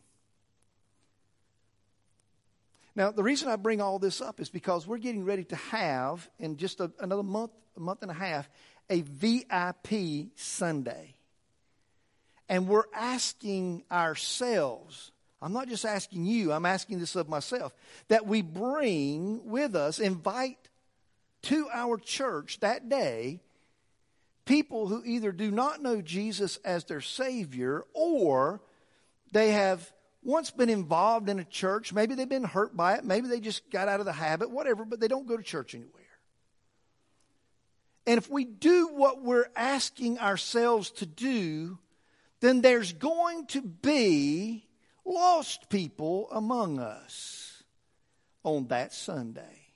[2.98, 6.28] Now, the reason I bring all this up is because we're getting ready to have,
[6.39, 8.50] in just a, another month, a month and a half,
[8.89, 11.14] a VIP Sunday.
[12.50, 15.12] And we're asking ourselves,
[15.43, 17.72] I'm not just asking you, I'm asking this of myself,
[18.08, 20.58] that we bring with us, invite
[21.43, 23.41] to our church that day
[24.45, 28.60] people who either do not know Jesus as their Savior or
[29.34, 29.91] they have
[30.28, 31.93] once been involved in a church.
[31.93, 33.05] Maybe they've been hurt by it.
[33.05, 35.73] Maybe they just got out of the habit, whatever, but they don't go to church
[35.73, 35.93] anywhere.
[38.05, 41.80] And if we do what we're asking ourselves to do,
[42.41, 44.67] then there's going to be
[45.05, 47.63] lost people among us
[48.43, 49.71] on that Sunday.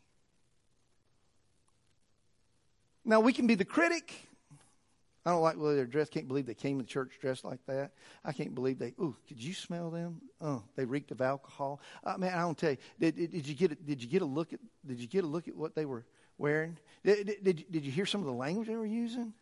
[3.05, 4.27] Now, we can be the critic
[5.25, 6.11] I don't like the way they're dressed.
[6.11, 7.91] Can't believe they came to church dressed like that.
[8.25, 8.93] I can't believe they.
[8.99, 10.19] Ooh, did you smell them?
[10.39, 11.79] Oh, they reeked of alcohol.
[12.03, 12.77] Uh, man, I don't tell you.
[12.99, 14.59] Did, did, did, you get a, Did you get a look at?
[14.85, 16.05] Did you get a look at what they were
[16.39, 16.77] wearing?
[17.03, 19.33] Did, did, did, did you hear some of the language they were using?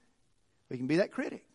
[0.70, 1.46] We can be that critic.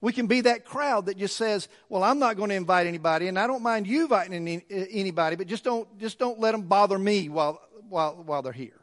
[0.00, 3.28] We can be that crowd that just says, "Well, I'm not going to invite anybody,
[3.28, 6.62] and I don't mind you inviting any, anybody, but just don't just don't let them
[6.62, 8.80] bother me while while while they're here.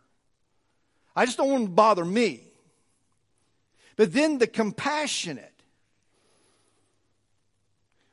[1.13, 2.53] I just don't want them to bother me."
[3.95, 5.51] But then the compassionate.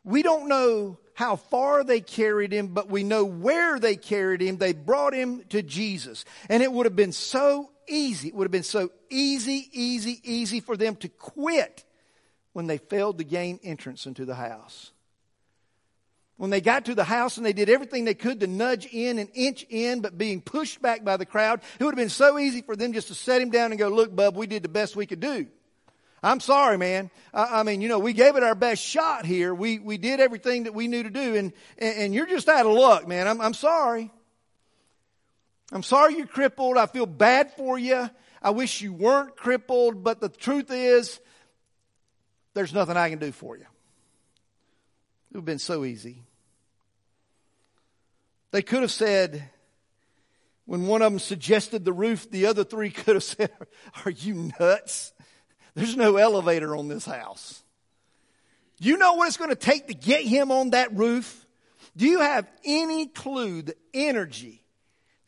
[0.04, 4.56] We don't know how far they carried him, but we know where they carried him.
[4.56, 6.24] They brought him to Jesus.
[6.48, 8.28] And it would have been so easy.
[8.28, 11.84] It would have been so easy, easy, easy for them to quit
[12.52, 14.90] when they failed to gain entrance into the house.
[16.36, 19.18] When they got to the house and they did everything they could to nudge in
[19.18, 22.38] and inch in, but being pushed back by the crowd, it would have been so
[22.38, 24.68] easy for them just to set him down and go, look, bub, we did the
[24.68, 25.46] best we could do.
[26.22, 27.10] I'm sorry, man.
[27.34, 29.54] I, I mean, you know, we gave it our best shot here.
[29.54, 32.64] We, we did everything that we knew to do and, and, and you're just out
[32.66, 33.26] of luck, man.
[33.26, 34.12] I'm, I'm sorry.
[35.72, 36.76] I'm sorry you're crippled.
[36.76, 38.08] I feel bad for you.
[38.40, 41.20] I wish you weren't crippled, but the truth is,
[42.54, 43.62] there's nothing I can do for you.
[43.62, 46.22] It would have been so easy.
[48.50, 49.48] They could have said,
[50.66, 53.50] when one of them suggested the roof, the other three could have said,
[54.04, 55.11] Are you nuts?
[55.74, 57.62] There's no elevator on this house.
[58.78, 61.46] You know what it's going to take to get him on that roof?
[61.96, 64.62] Do you have any clue the energy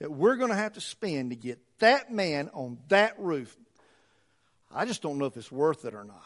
[0.00, 3.56] that we're going to have to spend to get that man on that roof?
[4.74, 6.22] I just don't know if it's worth it or not.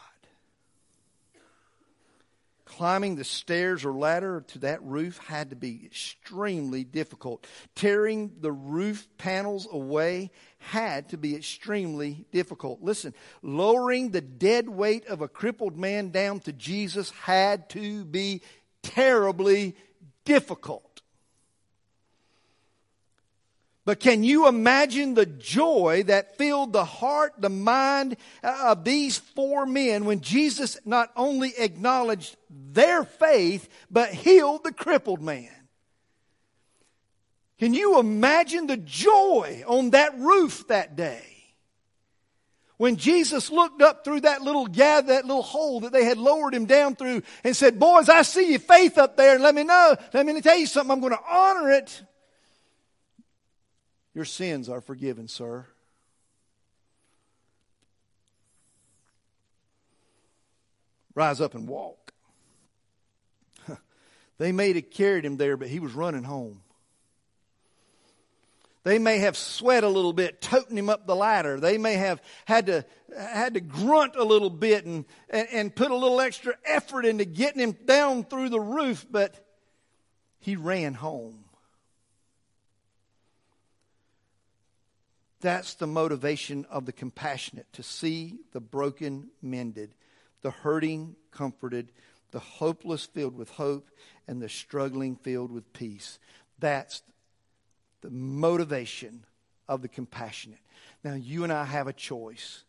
[2.78, 7.44] Climbing the stairs or ladder to that roof had to be extremely difficult.
[7.74, 12.80] Tearing the roof panels away had to be extremely difficult.
[12.80, 18.42] Listen, lowering the dead weight of a crippled man down to Jesus had to be
[18.84, 19.74] terribly
[20.24, 20.87] difficult.
[23.88, 29.16] But can you imagine the joy that filled the heart, the mind uh, of these
[29.16, 35.48] four men when Jesus not only acknowledged their faith, but healed the crippled man?
[37.58, 41.24] Can you imagine the joy on that roof that day?
[42.76, 46.52] When Jesus looked up through that little gap, that little hole that they had lowered
[46.52, 49.96] him down through and said, Boys, I see your faith up there, let me know.
[50.12, 52.02] Let me tell you something, I'm going to honor it.
[54.14, 55.66] Your sins are forgiven, sir.
[61.14, 62.12] Rise up and walk.
[64.38, 66.60] They may have carried him there, but he was running home.
[68.84, 71.58] They may have sweat a little bit, toting him up the ladder.
[71.60, 72.84] They may have had to,
[73.14, 77.24] had to grunt a little bit and, and, and put a little extra effort into
[77.24, 79.44] getting him down through the roof, but
[80.38, 81.44] he ran home.
[85.40, 89.94] That's the motivation of the compassionate to see the broken mended,
[90.42, 91.92] the hurting comforted,
[92.32, 93.88] the hopeless filled with hope,
[94.26, 96.18] and the struggling filled with peace.
[96.58, 97.02] That's
[98.00, 99.24] the motivation
[99.68, 100.58] of the compassionate.
[101.04, 102.64] Now, you and I have a choice.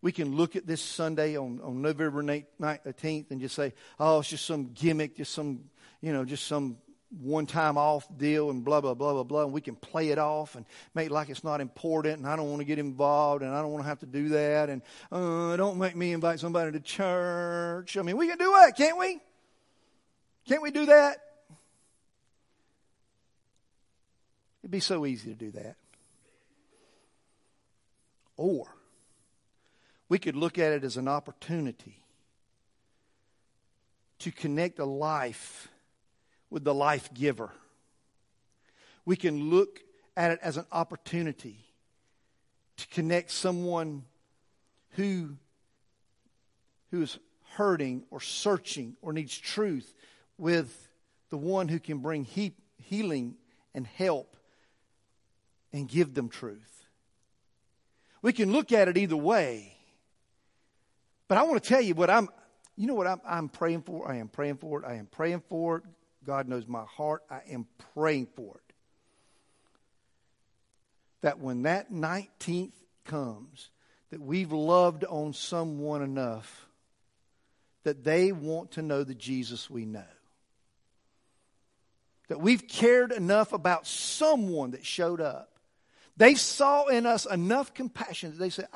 [0.00, 4.20] We can look at this Sunday on, on November 19th uh, and just say, oh,
[4.20, 5.64] it's just some gimmick, just some,
[6.00, 6.76] you know, just some
[7.10, 9.42] one time off deal and blah, blah, blah, blah, blah.
[9.44, 12.36] And we can play it off and make it like it's not important and I
[12.36, 14.68] don't want to get involved and I don't want to have to do that.
[14.68, 17.96] And uh, don't make me invite somebody to church.
[17.96, 19.20] I mean, we can do that, can't we?
[20.46, 21.18] Can't we do that?
[24.62, 25.76] It'd be so easy to do that.
[28.36, 28.66] Or
[30.08, 32.02] we could look at it as an opportunity
[34.20, 35.68] to connect a life
[36.50, 37.52] with the life giver.
[39.04, 39.80] We can look
[40.16, 41.58] at it as an opportunity
[42.76, 44.04] to connect someone
[44.90, 45.36] who,
[46.90, 47.18] who is
[47.54, 49.94] hurting or searching or needs truth
[50.36, 50.88] with
[51.30, 53.36] the one who can bring he, healing
[53.74, 54.36] and help
[55.72, 56.86] and give them truth.
[58.22, 59.74] We can look at it either way.
[61.28, 62.28] But I want to tell you what I'm,
[62.76, 64.10] you know what I'm, I'm praying for?
[64.10, 64.86] I am praying for it.
[64.86, 65.84] I am praying for it.
[66.28, 67.22] God knows my heart.
[67.30, 68.74] I am praying for it.
[71.22, 72.74] That when that 19th
[73.06, 73.70] comes,
[74.10, 76.68] that we've loved on someone enough
[77.84, 80.04] that they want to know the Jesus we know.
[82.28, 85.54] That we've cared enough about someone that showed up.
[86.18, 88.66] They saw in us enough compassion that they said,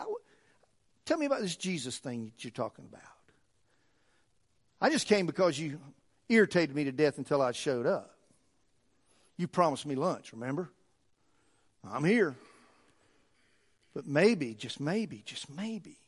[1.04, 3.02] Tell me about this Jesus thing that you're talking about.
[4.80, 5.78] I just came because you
[6.32, 8.14] irritated me to death until I showed up.
[9.36, 10.70] You promised me lunch, remember?
[11.88, 12.36] I'm here.
[13.94, 15.98] But maybe, just maybe, just maybe,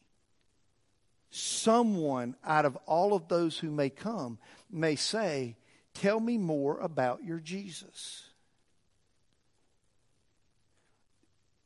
[1.31, 4.39] someone out of all of those who may come
[4.71, 5.57] may say,
[5.95, 8.25] Tell me more about your Jesus.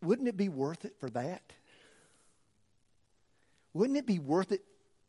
[0.02, 1.42] Wouldn't it be worth it for that?
[3.72, 4.62] Wouldn't it be worth it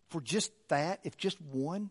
[0.10, 1.90] for just that, if just one?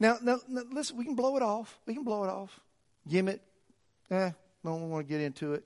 [0.00, 1.78] Now, now, now, listen, we can blow it off.
[1.86, 2.58] We can blow it off.
[3.06, 3.40] Gimmick.
[4.10, 4.30] Eh,
[4.64, 5.64] don't want to get into it.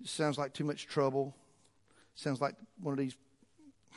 [0.00, 1.34] It sounds like too much trouble.
[2.14, 3.16] Sounds like one of these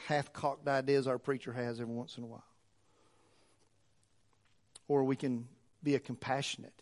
[0.06, 2.44] half cocked ideas our preacher has every once in a while.
[4.88, 5.48] or we can
[5.84, 6.82] be a compassionate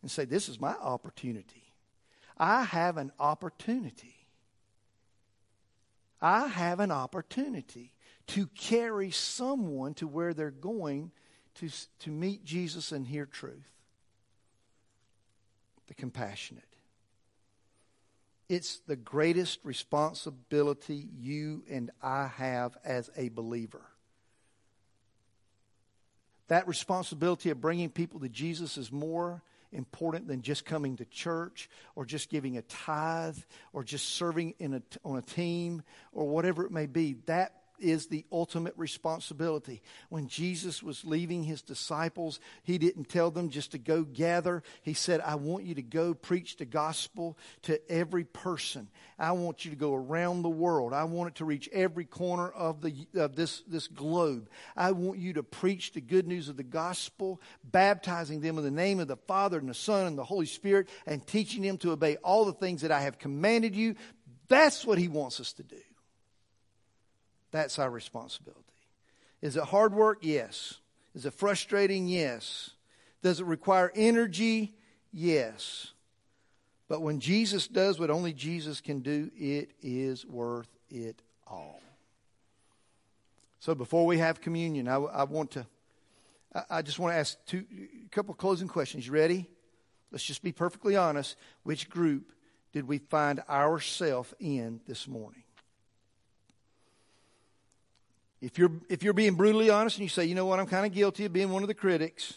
[0.00, 1.64] and say, This is my opportunity.
[2.38, 4.14] I have an opportunity.
[6.22, 7.93] I have an opportunity
[8.28, 11.10] to carry someone to where they're going
[11.56, 11.68] to,
[12.00, 13.70] to meet Jesus and hear truth.
[15.86, 16.64] The compassionate.
[18.48, 23.82] It's the greatest responsibility you and I have as a believer.
[26.48, 29.42] That responsibility of bringing people to Jesus is more
[29.72, 33.38] important than just coming to church or just giving a tithe
[33.72, 35.82] or just serving in a, on a team
[36.12, 37.16] or whatever it may be.
[37.26, 39.82] That is the ultimate responsibility.
[40.08, 44.62] When Jesus was leaving his disciples, he didn't tell them just to go gather.
[44.82, 48.88] He said, I want you to go preach the gospel to every person.
[49.18, 50.92] I want you to go around the world.
[50.92, 54.48] I want it to reach every corner of, the, of this, this globe.
[54.76, 58.70] I want you to preach the good news of the gospel, baptizing them in the
[58.70, 61.92] name of the Father and the Son and the Holy Spirit, and teaching them to
[61.92, 63.94] obey all the things that I have commanded you.
[64.48, 65.76] That's what he wants us to do.
[67.54, 68.60] That's our responsibility.
[69.40, 70.18] Is it hard work?
[70.22, 70.80] Yes.
[71.14, 72.08] Is it frustrating?
[72.08, 72.70] Yes.
[73.22, 74.74] Does it require energy?
[75.12, 75.92] Yes.
[76.88, 81.80] But when Jesus does what only Jesus can do, it is worth it all.
[83.60, 85.64] So before we have communion, I, I want to,
[86.52, 87.64] I, I just want to ask two,
[88.04, 89.06] a couple closing questions.
[89.06, 89.48] You ready?
[90.10, 91.36] Let's just be perfectly honest.
[91.62, 92.32] Which group
[92.72, 95.43] did we find ourselves in this morning?
[98.44, 100.84] If you're, if you're being brutally honest and you say, you know what, I'm kind
[100.84, 102.34] of guilty of being one of the critics,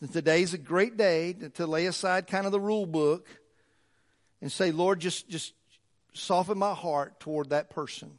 [0.00, 3.26] then today's a great day to, to lay aside kind of the rule book
[4.40, 5.52] and say, Lord, just, just
[6.12, 8.18] soften my heart toward that person.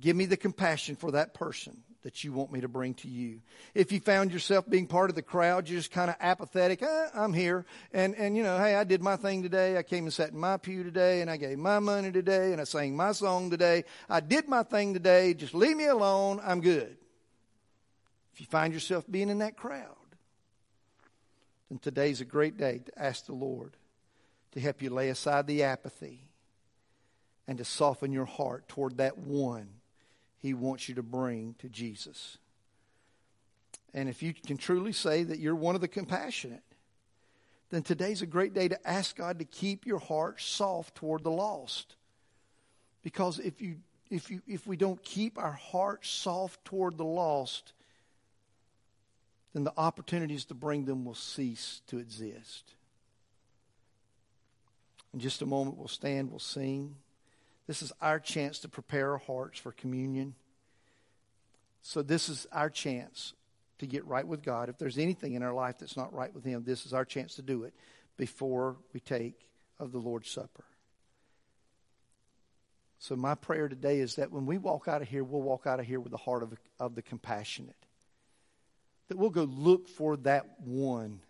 [0.00, 3.40] Give me the compassion for that person that you want me to bring to you.
[3.74, 6.82] If you found yourself being part of the crowd, you're just kind of apathetic.
[6.82, 7.64] Eh, I'm here.
[7.94, 9.78] And, and, you know, hey, I did my thing today.
[9.78, 12.60] I came and sat in my pew today and I gave my money today and
[12.60, 13.84] I sang my song today.
[14.08, 15.32] I did my thing today.
[15.32, 16.40] Just leave me alone.
[16.44, 16.94] I'm good.
[18.34, 19.96] If you find yourself being in that crowd,
[21.70, 23.78] then today's a great day to ask the Lord
[24.52, 26.28] to help you lay aside the apathy
[27.48, 29.68] and to soften your heart toward that one
[30.44, 32.36] he wants you to bring to Jesus.
[33.94, 36.60] And if you can truly say that you're one of the compassionate,
[37.70, 41.30] then today's a great day to ask God to keep your heart soft toward the
[41.30, 41.96] lost.
[43.02, 43.76] Because if you
[44.10, 47.72] if you if we don't keep our heart soft toward the lost,
[49.54, 52.74] then the opportunities to bring them will cease to exist.
[55.14, 56.96] In just a moment, we'll stand, we'll sing.
[57.66, 60.34] This is our chance to prepare our hearts for communion.
[61.82, 63.34] So, this is our chance
[63.78, 64.68] to get right with God.
[64.68, 67.34] If there's anything in our life that's not right with Him, this is our chance
[67.36, 67.74] to do it
[68.16, 70.64] before we take of the Lord's Supper.
[72.98, 75.80] So, my prayer today is that when we walk out of here, we'll walk out
[75.80, 77.76] of here with the heart of, of the compassionate.
[79.08, 81.20] That we'll go look for that one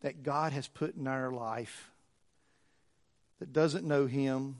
[0.00, 1.90] that God has put in our life
[3.38, 4.56] that doesn't know Him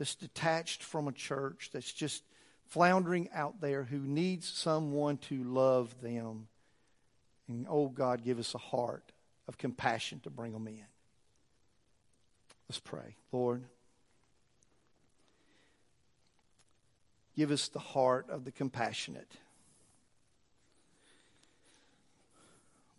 [0.00, 2.24] that's detached from a church, that's just
[2.64, 6.48] floundering out there, who needs someone to love them.
[7.46, 9.12] And oh, God, give us a heart
[9.46, 10.86] of compassion to bring them in.
[12.66, 13.16] Let's pray.
[13.30, 13.64] Lord,
[17.36, 19.30] give us the heart of the compassionate.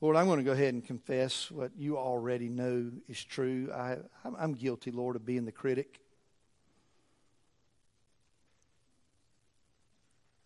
[0.02, 3.72] Lord, I'm going to go ahead and confess what you already know is true.
[3.73, 3.98] I,
[4.40, 5.98] am guilty, Lord, of being the critic.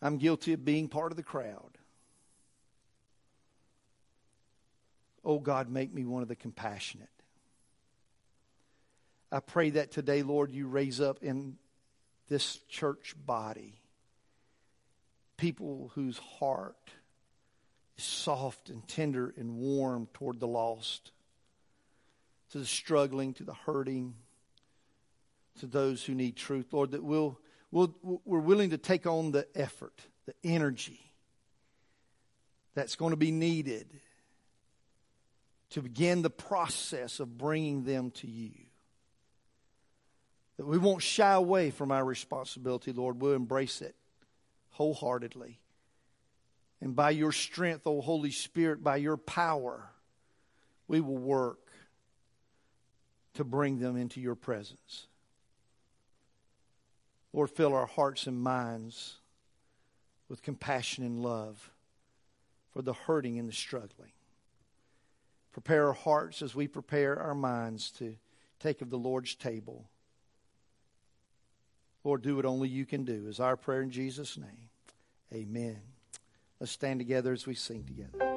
[0.01, 1.77] I'm guilty of being part of the crowd.
[5.23, 7.09] Oh God, make me one of the compassionate.
[9.31, 11.57] I pray that today, Lord, you raise up in
[12.27, 13.81] this church body
[15.38, 16.91] people whose heart
[17.97, 21.11] is soft and tender and warm toward the lost,
[22.51, 24.15] to the struggling, to the hurting,
[25.59, 26.67] to those who need truth.
[26.72, 27.39] Lord, that we'll
[27.76, 31.11] we we are willing to take on the effort, the energy
[32.73, 33.88] that's going to be needed
[35.72, 38.53] to begin the process of bringing them to you.
[40.56, 43.22] That we won't shy away from our responsibility, Lord.
[43.22, 43.95] We'll embrace it
[44.69, 45.60] wholeheartedly.
[46.80, 49.89] And by your strength, O Holy Spirit, by your power,
[50.88, 51.60] we will work
[53.34, 55.07] to bring them into your presence.
[57.36, 59.18] Lord, fill our hearts and minds
[60.30, 61.70] with compassion and love
[62.72, 64.14] for the hurting and the struggling.
[65.52, 68.16] Prepare our hearts as we prepare our minds to
[68.62, 69.84] take of the Lord's table.
[72.06, 74.70] Lord, do what only you can do, is our prayer in Jesus' name.
[75.34, 75.82] Amen.
[76.62, 78.35] Let's stand together as we sing together.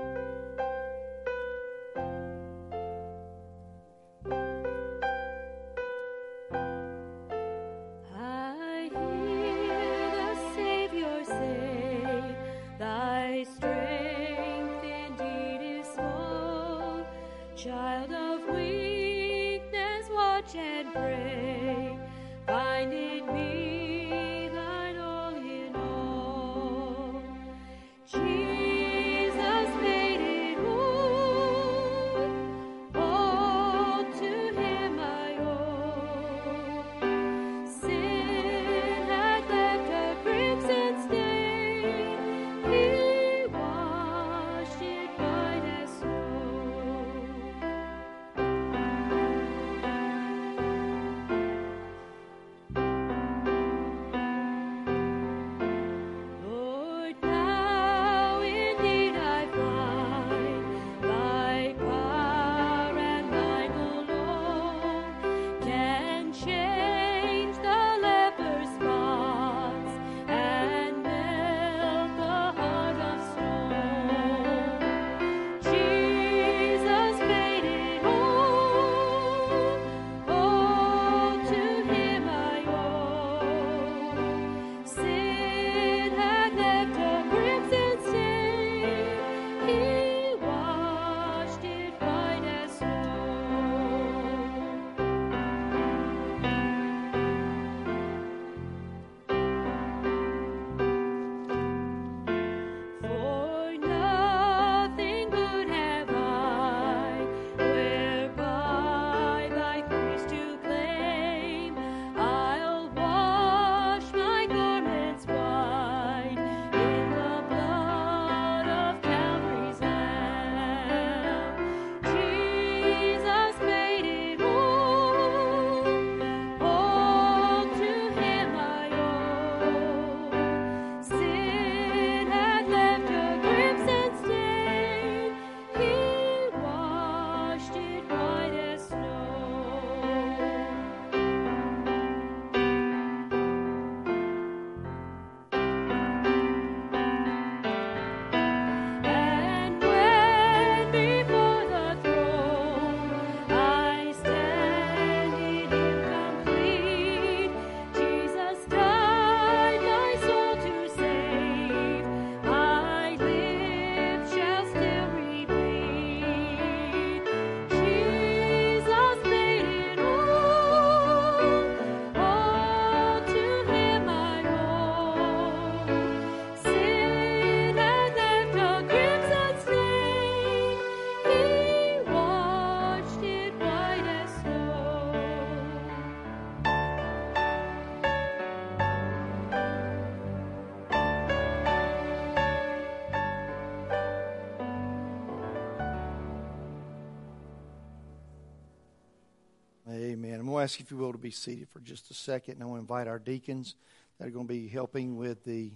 [200.68, 202.56] Ask if you will, to be seated for just a second.
[202.56, 203.74] And I want to invite our deacons
[204.18, 205.70] that are going to be helping with the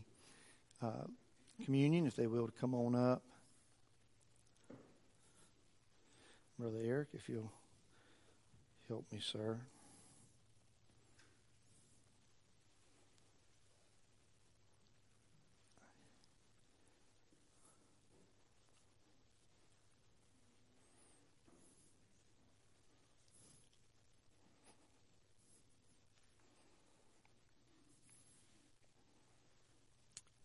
[0.82, 1.06] uh,
[1.64, 3.23] communion, if they will, to come on up.
[6.59, 7.51] Brother Eric, if you'll
[8.86, 9.60] help me, sir.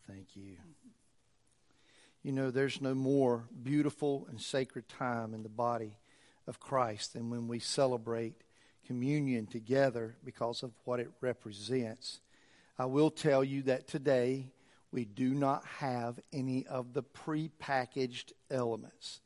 [0.07, 0.55] Thank you.
[2.23, 5.97] You know, there's no more beautiful and sacred time in the body
[6.47, 8.35] of Christ than when we celebrate
[8.85, 12.21] communion together because of what it represents.
[12.79, 14.47] I will tell you that today
[14.91, 19.19] we do not have any of the prepackaged elements.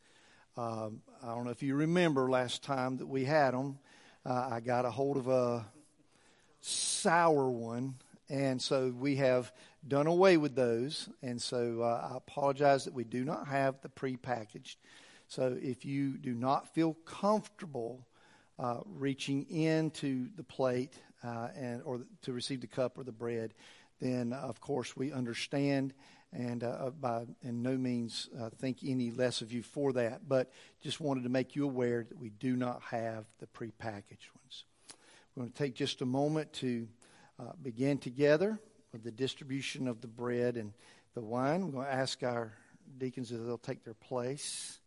[0.57, 3.77] Um, I don't know if you remember last time that we had them.
[4.25, 5.65] Uh, I got a hold of a
[6.59, 7.95] sour one,
[8.31, 9.51] and so we have
[9.85, 11.09] done away with those.
[11.21, 14.77] And so uh, I apologize that we do not have the prepackaged.
[15.27, 18.07] So if you do not feel comfortable
[18.57, 20.93] uh, reaching into the plate
[21.23, 23.53] uh, and or to receive the cup or the bread,
[23.99, 25.93] then of course we understand.
[26.33, 30.51] and uh, by in no means uh, think any less of you for that, but
[30.81, 34.63] just wanted to make you aware that we do not have the prepackaged ones.
[35.35, 36.87] We're going to take just a moment to
[37.41, 38.59] uh, begin together
[38.91, 40.73] with the distribution of the bread and
[41.15, 41.63] the wine.
[41.63, 42.53] I'm going to ask our
[42.99, 44.77] deacons if they'll take their place.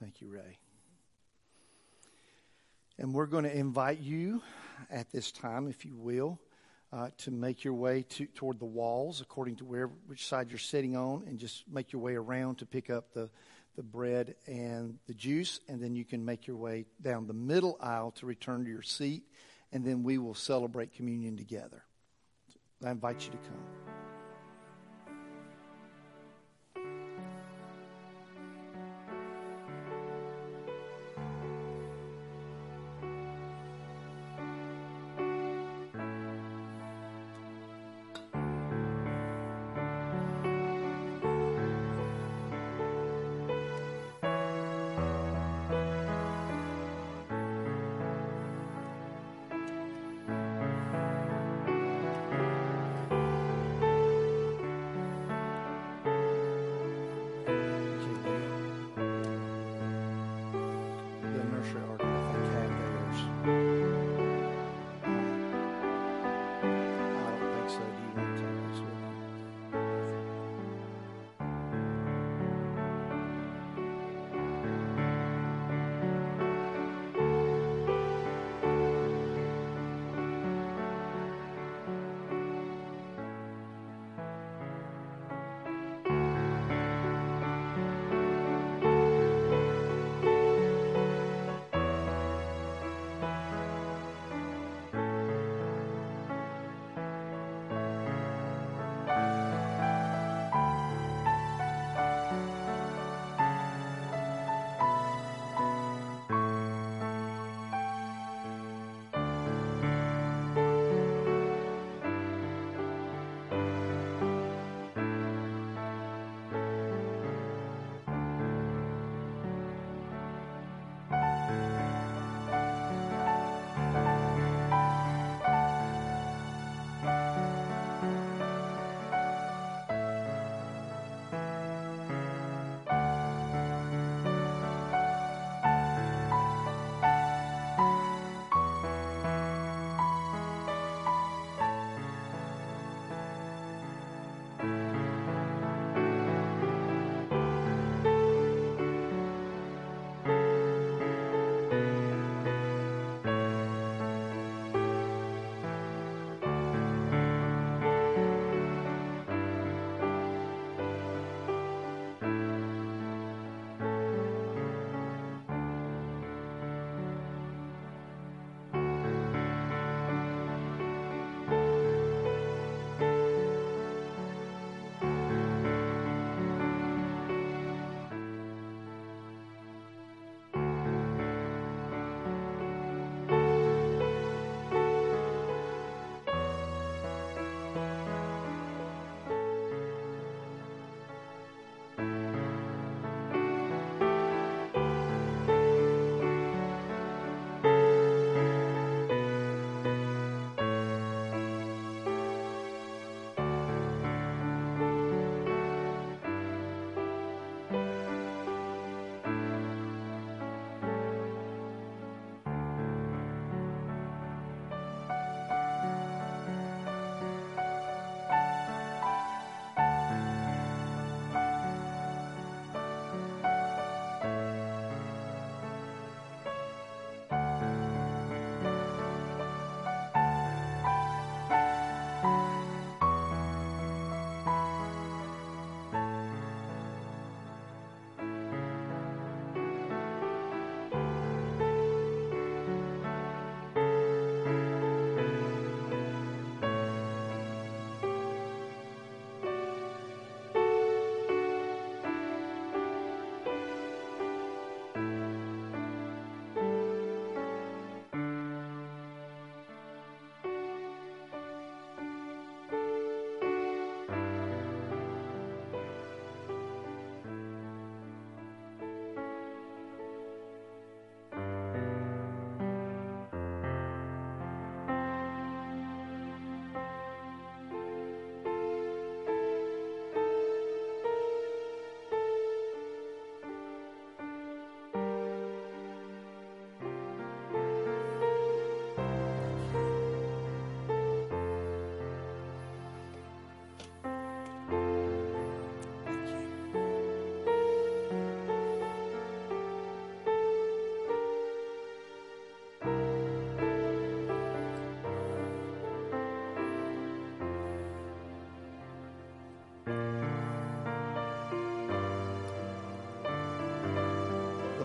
[0.00, 0.58] Thank you, Ray.
[2.98, 4.42] And we're going to invite you
[4.90, 6.38] at this time, if you will,
[6.92, 10.58] uh, to make your way to, toward the walls according to where which side you're
[10.58, 13.30] sitting on, and just make your way around to pick up the,
[13.76, 17.78] the bread and the juice, and then you can make your way down the middle
[17.80, 19.22] aisle to return to your seat,
[19.72, 21.82] and then we will celebrate communion together.
[22.84, 24.01] I invite you to come.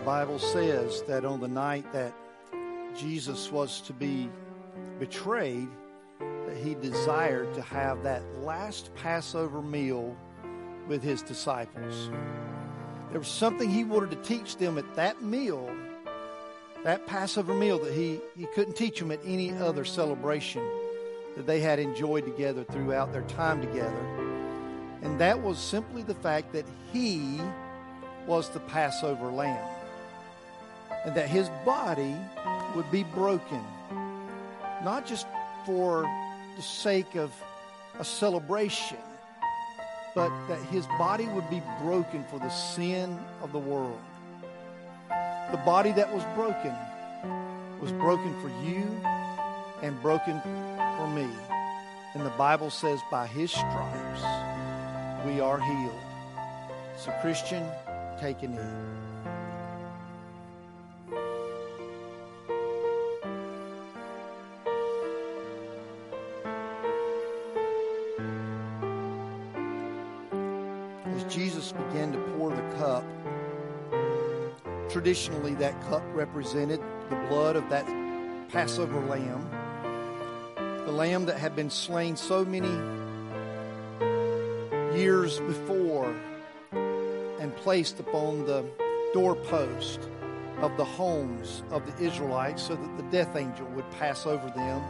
[0.08, 2.14] Bible says that on the night that
[2.96, 4.30] Jesus was to be
[5.00, 5.68] betrayed,
[6.18, 10.16] that he desired to have that last Passover meal
[10.88, 12.10] with his disciples.
[13.10, 15.70] There was something he wanted to teach them at that meal,
[16.86, 20.66] that Passover meal, that he, he couldn't teach them at any other celebration
[21.36, 24.08] that they had enjoyed together throughout their time together.
[25.02, 27.42] And that was simply the fact that he
[28.26, 29.77] was the Passover lamb.
[31.08, 32.16] And that his body
[32.76, 33.64] would be broken,
[34.84, 35.26] not just
[35.66, 36.04] for
[36.58, 37.32] the sake of
[37.98, 38.98] a celebration,
[40.14, 44.02] but that his body would be broken for the sin of the world.
[45.52, 46.76] The body that was broken
[47.80, 48.84] was broken for you
[49.82, 51.30] and broken for me.
[52.16, 54.24] And the Bible says, by his stripes
[55.26, 56.02] we are healed.
[56.98, 57.66] So, Christian,
[58.20, 59.07] take a knee.
[75.08, 77.86] Traditionally that cup represented the blood of that
[78.50, 79.50] Passover lamb,
[80.86, 82.68] the lamb that had been slain so many
[85.00, 86.14] years before
[87.40, 88.66] and placed upon the
[89.14, 90.02] doorpost
[90.60, 94.82] of the homes of the Israelites so that the death angel would pass over them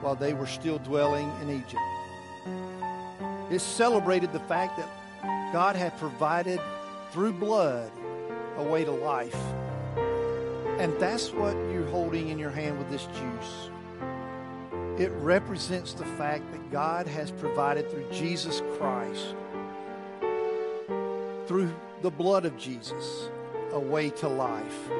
[0.00, 3.52] while they were still dwelling in Egypt.
[3.52, 6.58] It celebrated the fact that God had provided
[7.12, 7.92] through blood
[8.56, 9.36] a way to life.
[10.78, 13.70] And that's what you're holding in your hand with this juice.
[14.98, 19.34] It represents the fact that God has provided through Jesus Christ,
[21.46, 23.28] through the blood of Jesus,
[23.72, 24.90] a way to life.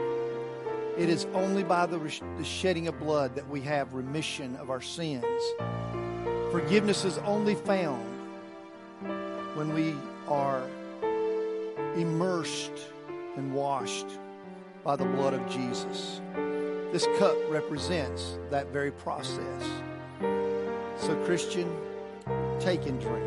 [0.98, 1.98] It is only by the,
[2.38, 5.24] the shedding of blood that we have remission of our sins.
[6.50, 8.04] Forgiveness is only found
[9.54, 9.94] when we
[10.26, 10.62] are
[11.96, 12.72] immersed
[13.36, 14.06] and washed
[14.82, 16.20] by the blood of Jesus.
[16.92, 19.62] This cup represents that very process.
[20.98, 21.70] So, Christian,
[22.60, 23.24] take and drink.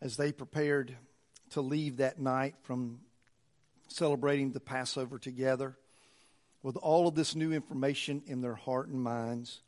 [0.00, 0.96] As they prepared
[1.50, 3.00] to leave that night from
[3.88, 5.76] celebrating the Passover together,
[6.62, 9.60] with all of this new information in their heart and minds,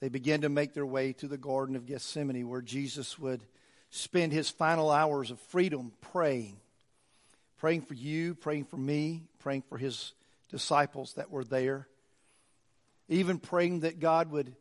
[0.00, 3.42] they began to make their way to the Garden of Gethsemane where Jesus would
[3.90, 6.60] spend his final hours of freedom praying.
[7.58, 10.12] Praying for you, praying for me, praying for his
[10.50, 11.88] disciples that were there.
[13.08, 14.54] Even praying that God would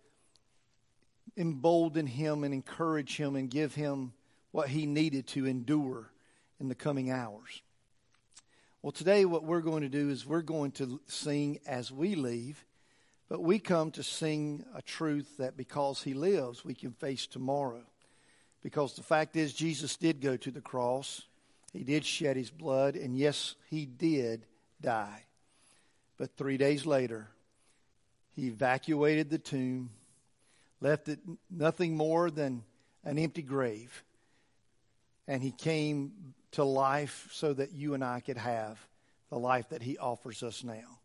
[1.36, 4.14] embolden him and encourage him and give him
[4.52, 6.10] what he needed to endure
[6.60, 7.62] in the coming hours.
[8.82, 12.64] Well, today, what we're going to do is we're going to sing as we leave,
[13.30, 17.84] but we come to sing a truth that because He lives, we can face tomorrow.
[18.64, 21.24] Because the fact is, Jesus did go to the cross,
[21.74, 24.46] He did shed His blood, and yes, He did
[24.82, 25.24] die.
[26.18, 27.28] But three days later,
[28.36, 29.90] He evacuated the tomb,
[30.80, 32.64] left it nothing more than
[33.04, 34.04] an empty grave,
[35.28, 38.80] and He came to life so that you and I could have
[39.30, 41.00] the life that He offers us now.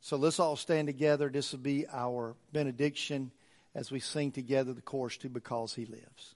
[0.00, 1.28] So let's all stand together.
[1.28, 3.30] This will be our benediction
[3.74, 6.34] as we sing together the chorus to Because He Lives.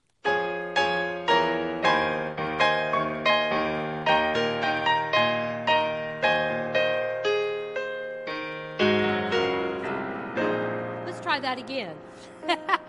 [11.05, 11.95] Let's try that again.